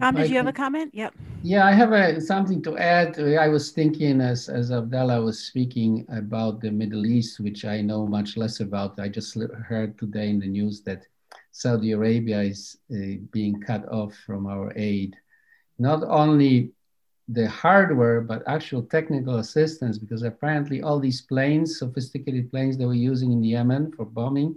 [0.00, 0.90] Tom, did you have a comment?
[0.92, 1.14] Yep.
[1.42, 3.18] Yeah, I have a, something to add.
[3.18, 8.06] I was thinking as, as Abdallah was speaking about the Middle East, which I know
[8.06, 8.98] much less about.
[8.98, 9.38] I just
[9.68, 11.06] heard today in the news that
[11.52, 15.16] Saudi Arabia is uh, being cut off from our aid.
[15.78, 16.72] Not only
[17.28, 22.94] the hardware, but actual technical assistance, because apparently all these planes, sophisticated planes that we're
[22.94, 24.56] using in Yemen for bombing,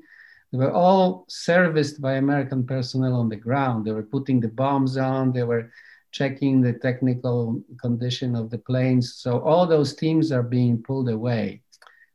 [0.52, 3.86] they were all serviced by American personnel on the ground.
[3.86, 5.72] They were putting the bombs on, they were
[6.12, 9.16] checking the technical condition of the planes.
[9.16, 11.62] So all those teams are being pulled away.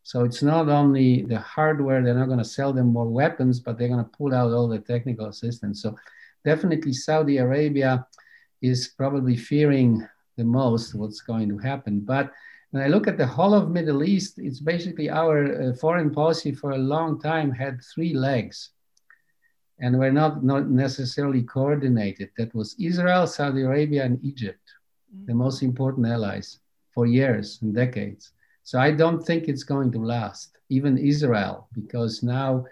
[0.03, 3.78] So it's not only the hardware, they're not going to sell them more weapons, but
[3.78, 5.83] they're going to pull out all the technical assistance.
[5.83, 5.97] So
[6.45, 8.07] definitely Saudi Arabia
[8.61, 10.07] is probably fearing
[10.37, 12.01] the most what's going to happen.
[12.01, 12.33] But
[12.72, 16.52] when I look at the whole of Middle East, it's basically our uh, foreign policy
[16.52, 18.70] for a long time had three legs.
[19.78, 22.30] And we're not, not necessarily coordinated.
[22.38, 24.64] That was Israel, Saudi Arabia, and Egypt,
[25.14, 25.26] mm-hmm.
[25.26, 26.60] the most important allies
[26.94, 28.32] for years and decades.
[28.62, 32.64] So I don't think it's going to last, even Israel, because now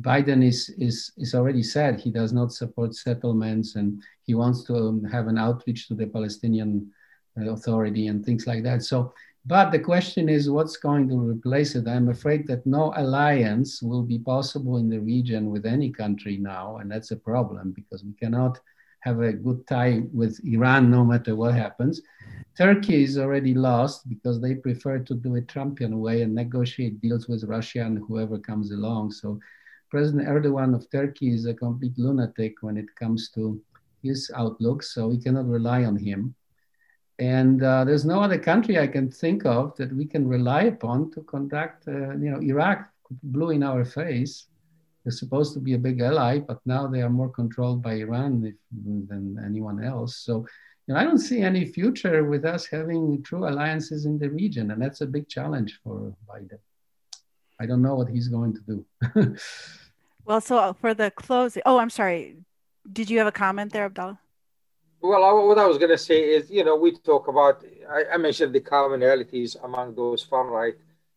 [0.00, 4.76] Biden is, is, is already said he does not support settlements and he wants to
[4.76, 6.92] um, have an outreach to the Palestinian
[7.36, 8.82] authority and things like that.
[8.82, 9.12] So,
[9.48, 11.88] but the question is what's going to replace it?
[11.88, 16.76] I'm afraid that no alliance will be possible in the region with any country now.
[16.76, 18.60] And that's a problem because we cannot
[19.00, 22.02] have a good tie with Iran no matter what happens.
[22.58, 27.26] Turkey is already lost because they prefer to do it Trumpian way and negotiate deals
[27.26, 29.12] with Russia and whoever comes along.
[29.12, 29.40] So
[29.88, 33.58] President Erdogan of Turkey is a complete lunatic when it comes to
[34.02, 34.82] his outlook.
[34.82, 36.34] So we cannot rely on him.
[37.18, 41.10] And uh, there's no other country I can think of that we can rely upon
[41.12, 42.88] to conduct, uh, you know, Iraq
[43.22, 44.46] blew in our face.
[45.04, 48.44] They're supposed to be a big ally, but now they are more controlled by Iran
[48.44, 48.54] if,
[49.08, 50.16] than anyone else.
[50.16, 50.46] So,
[50.86, 54.70] you know, I don't see any future with us having true alliances in the region.
[54.70, 56.58] And that's a big challenge for Biden.
[57.60, 59.36] I don't know what he's going to do.
[60.24, 62.36] well, so for the closing, oh, I'm sorry.
[62.90, 64.20] Did you have a comment there, Abdallah?
[65.00, 68.14] Well, I, what I was going to say is, you know, we talk about, I,
[68.14, 70.74] I mentioned the commonalities among those far right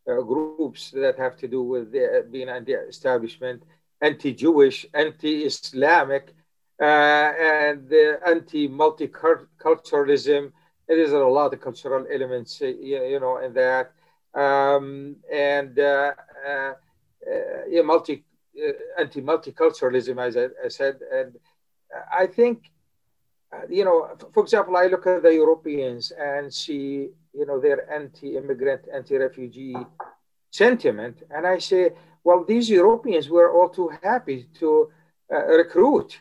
[0.07, 3.63] uh, groups that have to do with the, being anti-establishment,
[3.99, 6.35] anti-Jewish, anti-Islamic,
[6.79, 7.91] uh, and
[8.25, 10.51] anti-multiculturalism.
[10.87, 13.93] There is a lot of cultural elements, uh, you, know, in that,
[14.33, 16.13] um, and uh,
[16.47, 16.73] uh, uh
[17.67, 18.23] yeah, multi
[18.97, 21.37] anti-multiculturalism, as I, I said, and
[22.11, 22.67] I think uh,
[23.69, 28.81] you know, for example, I look at the Europeans and see, you know, their anti-immigrant,
[28.93, 29.75] anti-refugee
[30.49, 31.91] sentiment, and I say,
[32.23, 34.91] Well, these Europeans were all too happy to
[35.33, 36.19] uh, recruit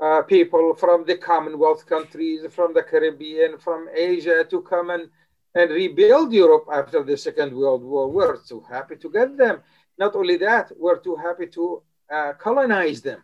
[0.00, 5.08] uh, people from the Commonwealth countries, from the Caribbean, from Asia to come and,
[5.54, 8.08] and rebuild Europe after the Second World War.
[8.08, 9.60] We're too happy to get them.
[9.98, 13.22] Not only that, we're too happy to uh, colonize them,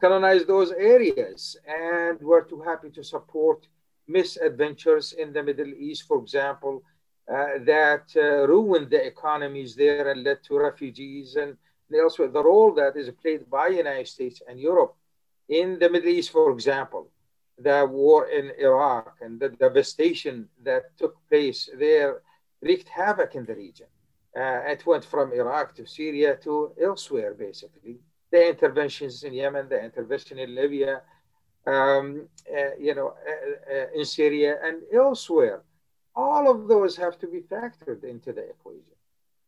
[0.00, 3.68] colonize those areas, and we're too happy to support
[4.08, 6.82] misadventures in the Middle East, for example,
[7.32, 11.56] uh, that uh, ruined the economies there and led to refugees and
[11.96, 12.28] elsewhere.
[12.28, 14.94] The role that is played by the United States and Europe
[15.48, 17.08] in the Middle East, for example,
[17.58, 22.22] the war in Iraq and the devastation that took place there
[22.62, 23.86] wreaked havoc in the region.
[24.36, 27.98] Uh, it went from Iraq to Syria to elsewhere, basically.
[28.30, 31.02] The interventions in Yemen, the intervention in Libya,
[31.66, 35.62] um, uh, you know, uh, uh in Syria and elsewhere.
[36.14, 38.96] All of those have to be factored into the equation.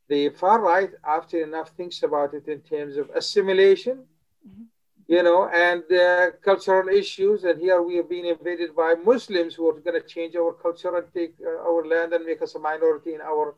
[0.08, 4.04] The far right, after enough, thinks about it in terms of assimilation,
[4.46, 4.64] mm-hmm.
[5.06, 7.44] you know, and uh, cultural issues.
[7.44, 10.94] And here we are being invaded by Muslims who are going to change our culture
[10.96, 13.54] and take uh, our land and make us a minority in our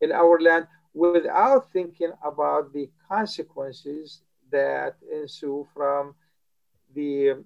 [0.00, 6.14] in our land without thinking about the consequences that ensue from
[6.94, 7.44] the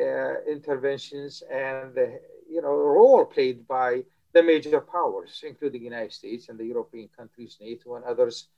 [0.00, 2.20] uh, interventions and the
[2.50, 7.08] you know role played by the major powers, including the United States and the European
[7.16, 8.48] countries, NATO and others.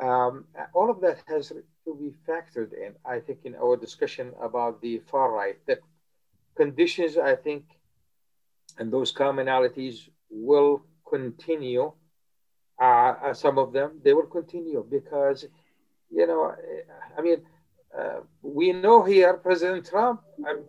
[0.00, 0.44] Um,
[0.74, 5.00] all of that has to be factored in, I think, in our discussion about the
[5.10, 5.58] far right.
[5.66, 5.80] The
[6.54, 7.64] conditions, I think,
[8.78, 11.92] and those commonalities will continue
[12.80, 15.46] uh, uh, some of them, they will continue because,
[16.10, 16.54] you know,
[17.16, 17.42] I mean,
[17.96, 20.20] uh, we know here President Trump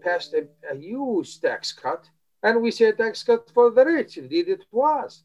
[0.01, 2.09] passed a, a, huge tax cut,
[2.43, 4.17] and we say tax cut for the rich.
[4.17, 5.23] Indeed, it was.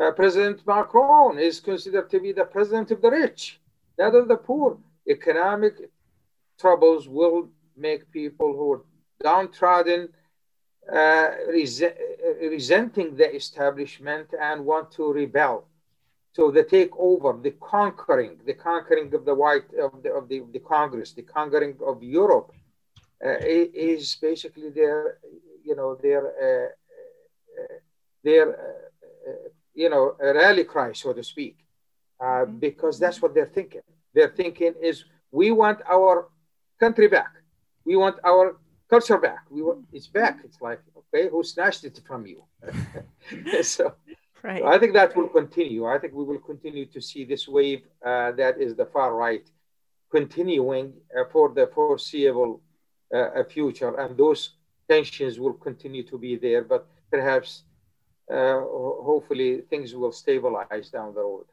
[0.00, 3.60] Uh, president Macron is considered to be the president of the rich,
[3.98, 4.78] not of the poor.
[5.08, 5.74] Economic
[6.58, 8.82] troubles will make people who are
[9.22, 10.08] downtrodden
[10.92, 11.94] uh, resent,
[12.40, 15.66] resenting the establishment and want to rebel.
[16.32, 20.60] So the takeover, the conquering, the conquering of the white of the, of the, the
[20.60, 22.52] Congress, the conquering of Europe,
[23.24, 25.18] uh, is basically their,
[25.64, 26.68] you know, their uh,
[27.60, 27.76] uh
[28.22, 31.56] their uh, you know rally cry, so to speak,
[32.20, 32.58] uh, mm-hmm.
[32.58, 33.82] because that's what they're thinking.
[34.14, 36.28] They're thinking is we want our
[36.78, 37.32] country back,
[37.84, 38.56] we want our
[38.90, 39.44] culture back.
[39.50, 40.40] We want it's back.
[40.44, 42.42] It's like okay, who snatched it from you?
[43.62, 43.94] so
[44.42, 44.62] Right.
[44.64, 45.86] I think that will continue.
[45.86, 49.46] I think we will continue to see this wave uh, that is the far right
[50.10, 52.60] continuing uh, for the foreseeable
[53.14, 54.50] uh, future, and those
[54.88, 56.62] tensions will continue to be there.
[56.64, 57.62] But perhaps,
[58.30, 61.46] uh, hopefully, things will stabilize down the road.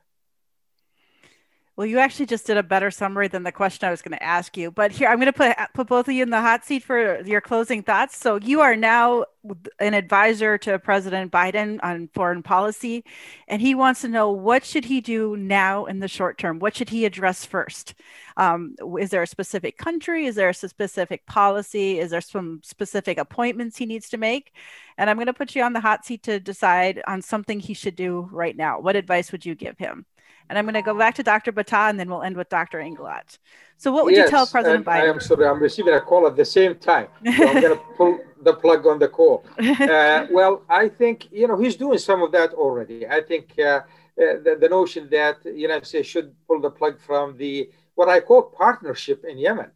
[1.78, 4.24] Well, you actually just did a better summary than the question I was going to
[4.24, 4.72] ask you.
[4.72, 7.22] But here, I'm going to put put both of you in the hot seat for
[7.22, 8.18] your closing thoughts.
[8.18, 9.26] So you are now
[9.80, 13.06] an advisor to President Biden on foreign policy,
[13.48, 16.58] and he wants to know what should he do now in the short term.
[16.58, 17.94] What should he address first?
[18.38, 20.26] Um, is there a specific country?
[20.26, 22.00] Is there a specific policy?
[22.00, 24.52] Is there some specific appointments he needs to make?
[24.98, 27.76] And I'm going to put you on the hot seat to decide on something he
[27.76, 28.80] should do right now.
[28.80, 30.08] What advice would you give him?
[30.50, 31.52] And I'm going to go back to Dr.
[31.52, 32.80] Battah and then we'll end with Dr.
[32.80, 33.38] Inglot.
[33.78, 35.02] So, what would yes, you tell President Biden?
[35.02, 37.08] I am sorry, I'm receiving a call at the same time.
[37.24, 39.46] So I'm going to pull the plug on the call.
[39.98, 43.08] Uh, well, I think, you know, he's doing some of that already.
[43.08, 43.82] I think uh, uh,
[44.16, 48.20] the, the, notion that the United States should pull the plug from the what I
[48.20, 49.72] call partnership in Yemen.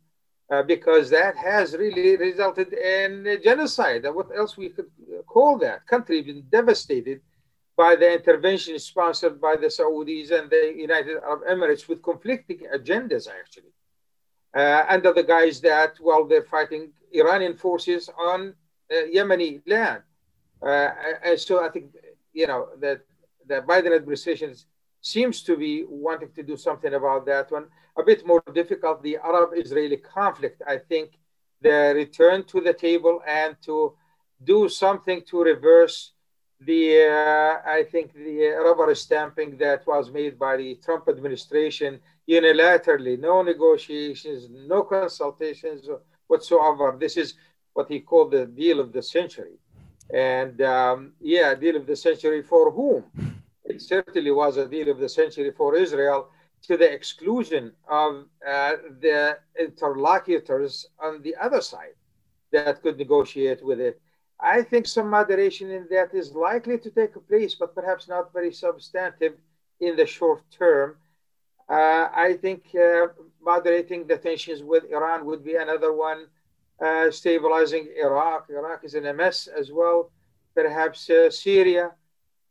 [0.50, 4.04] Uh, because that has really resulted in genocide.
[4.04, 4.92] What else we could
[5.26, 5.88] call that?
[5.88, 7.22] Country been devastated
[7.78, 13.28] by the intervention sponsored by the Saudis and the United Arab Emirates with conflicting agendas,
[13.28, 13.74] actually.
[14.54, 18.54] Uh, under the guise that, well, they're fighting Iranian forces on
[18.92, 20.04] uh, Yemeni land.
[20.62, 20.90] Uh,
[21.24, 21.96] and so I think,
[22.34, 23.02] you know, that
[23.48, 24.54] the Biden administration
[25.02, 27.66] seems to be wanting to do something about that one.
[27.98, 31.18] A bit more difficult, the Arab Israeli conflict, I think
[31.62, 33.94] the return to the table and to
[34.44, 36.12] do something to reverse
[36.66, 42.00] the uh, I think the rubber stamping that was made by the Trump administration
[42.30, 45.88] unilaterally, no negotiations, no consultations
[46.28, 46.96] whatsoever.
[47.00, 47.34] This is
[47.74, 49.58] what he called the deal of the century,
[50.14, 53.04] and um, yeah, deal of the century for whom?
[53.66, 56.30] It certainly was a deal of the century for Israel,
[56.64, 61.96] to the exclusion of uh, the interlocutors on the other side
[62.52, 64.00] that could negotiate with it.
[64.42, 68.52] I think some moderation in that is likely to take place, but perhaps not very
[68.52, 69.34] substantive
[69.80, 70.98] in the short term.
[71.70, 73.08] Uh, I think uh,
[73.42, 76.28] moderating the tensions with Iran would be another one.
[76.84, 78.48] Uh, stabilizing Iraq.
[78.50, 80.12] Iraq is in a mess as well.
[80.56, 81.92] Perhaps uh, Syria.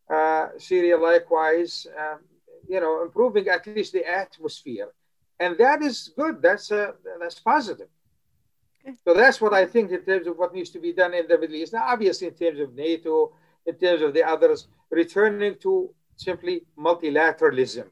[0.08, 1.86] Uh, Syria likewise.
[1.98, 2.20] Um,
[2.68, 4.90] you know, improving at least the atmosphere,
[5.40, 6.40] and that is good.
[6.40, 7.88] That's uh, that's positive.
[9.04, 11.38] So that's what I think in terms of what needs to be done in the
[11.38, 11.72] Middle East.
[11.72, 13.32] Now, obviously, in terms of NATO,
[13.66, 17.86] in terms of the others, returning to simply multilateralism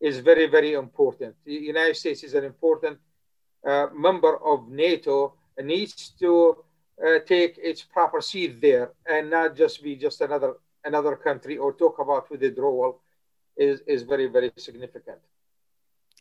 [0.00, 1.34] is very, very important.
[1.44, 2.98] The United States is an important
[3.66, 6.64] uh, member of NATO and needs to
[7.04, 11.72] uh, take its proper seat there and not just be just another another country or
[11.72, 13.02] talk about withdrawal
[13.56, 15.18] is, is very, very significant.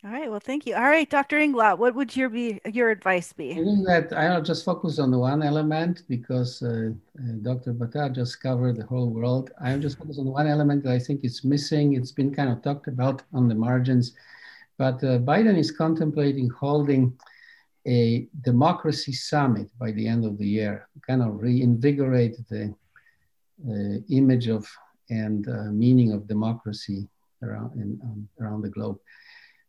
[0.05, 0.29] All right.
[0.29, 0.75] Well, thank you.
[0.75, 1.37] All right, Dr.
[1.37, 3.53] Inglot, what would your be your advice be?
[3.53, 7.73] I think that I'll just focus on the one element because uh, uh, Dr.
[7.73, 9.49] Battah just covered the whole world.
[9.59, 11.95] I'll just focus on one element that I think is missing.
[11.95, 14.13] It's been kind of talked about on the margins,
[14.77, 17.17] but uh, Biden is contemplating holding
[17.87, 22.75] a democracy summit by the end of the year, kind of reinvigorate the
[23.67, 24.69] uh, image of
[25.09, 27.07] and uh, meaning of democracy
[27.41, 28.99] around in, um, around the globe.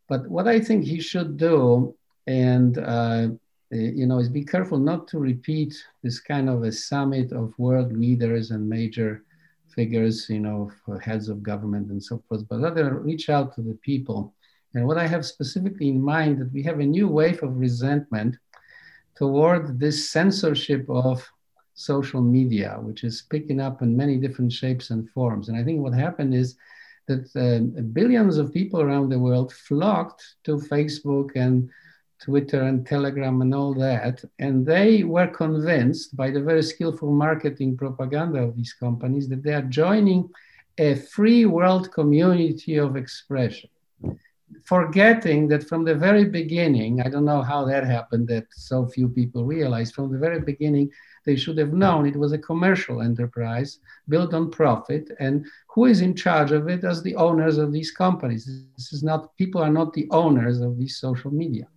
[0.08, 1.94] But what I think he should do,
[2.26, 3.28] and uh,
[3.70, 7.92] you know, is be careful not to repeat this kind of a summit of world
[7.92, 9.24] leaders and major
[9.74, 13.78] figures, you know, heads of government and so forth, but rather reach out to the
[13.82, 14.34] people.
[14.74, 18.36] And what I have specifically in mind that we have a new wave of resentment
[19.14, 21.26] toward this censorship of
[21.74, 25.48] social media, which is picking up in many different shapes and forms.
[25.48, 26.56] And I think what happened is
[27.08, 31.68] that uh, billions of people around the world flocked to Facebook and
[32.20, 34.24] Twitter and Telegram and all that.
[34.38, 39.54] And they were convinced by the very skillful marketing propaganda of these companies that they
[39.54, 40.28] are joining
[40.78, 43.70] a free world community of expression.
[44.64, 49.08] Forgetting that from the very beginning, I don't know how that happened that so few
[49.08, 50.90] people realized, from the very beginning,
[51.24, 56.00] they should have known it was a commercial enterprise built on profit and who is
[56.00, 58.46] in charge of it as the owners of these companies.
[58.76, 61.68] This is not, people are not the owners of these social media.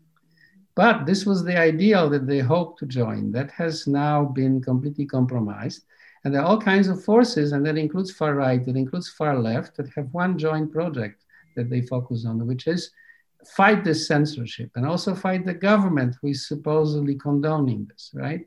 [0.76, 3.32] But this was the ideal that they hoped to join.
[3.32, 5.84] That has now been completely compromised.
[6.24, 9.38] And there are all kinds of forces, and that includes far right, that includes far
[9.38, 12.92] left, that have one joint project that they focus on, which is
[13.56, 18.46] fight this censorship and also fight the government who is supposedly condoning this, right?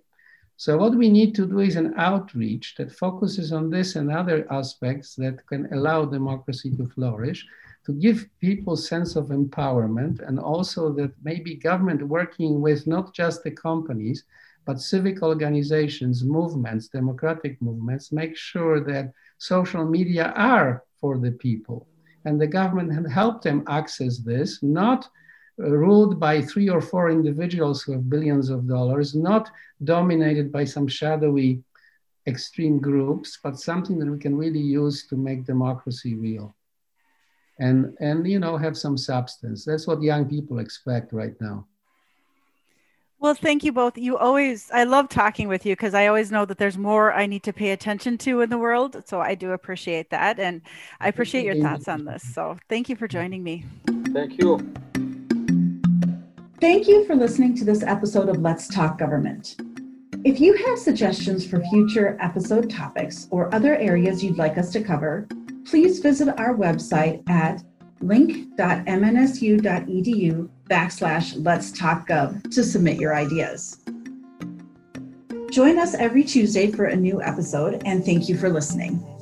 [0.56, 4.46] So what we need to do is an outreach that focuses on this and other
[4.52, 7.44] aspects that can allow democracy to flourish,
[7.86, 13.42] to give people sense of empowerment, and also that maybe government working with not just
[13.42, 14.24] the companies,
[14.64, 21.86] but civic organizations, movements, democratic movements, make sure that social media are for the people.
[22.24, 25.08] And the government had helped them access this, not
[25.62, 29.50] uh, ruled by three or four individuals who have billions of dollars, not
[29.82, 31.62] dominated by some shadowy
[32.26, 36.56] extreme groups, but something that we can really use to make democracy real.
[37.58, 39.64] And, and you know, have some substance.
[39.64, 41.66] That's what young people expect right now.
[43.24, 43.96] Well, thank you both.
[43.96, 47.24] You always, I love talking with you because I always know that there's more I
[47.24, 49.02] need to pay attention to in the world.
[49.06, 50.38] So I do appreciate that.
[50.38, 50.60] And
[51.00, 52.22] I appreciate your thoughts on this.
[52.34, 53.64] So thank you for joining me.
[54.12, 54.58] Thank you.
[56.60, 59.56] Thank you for listening to this episode of Let's Talk Government.
[60.22, 64.82] If you have suggestions for future episode topics or other areas you'd like us to
[64.82, 65.26] cover,
[65.64, 67.64] please visit our website at
[68.06, 73.78] link.mnsu.edu backslash let's talk gov to submit your ideas.
[75.50, 79.13] Join us every Tuesday for a new episode, and thank you for listening.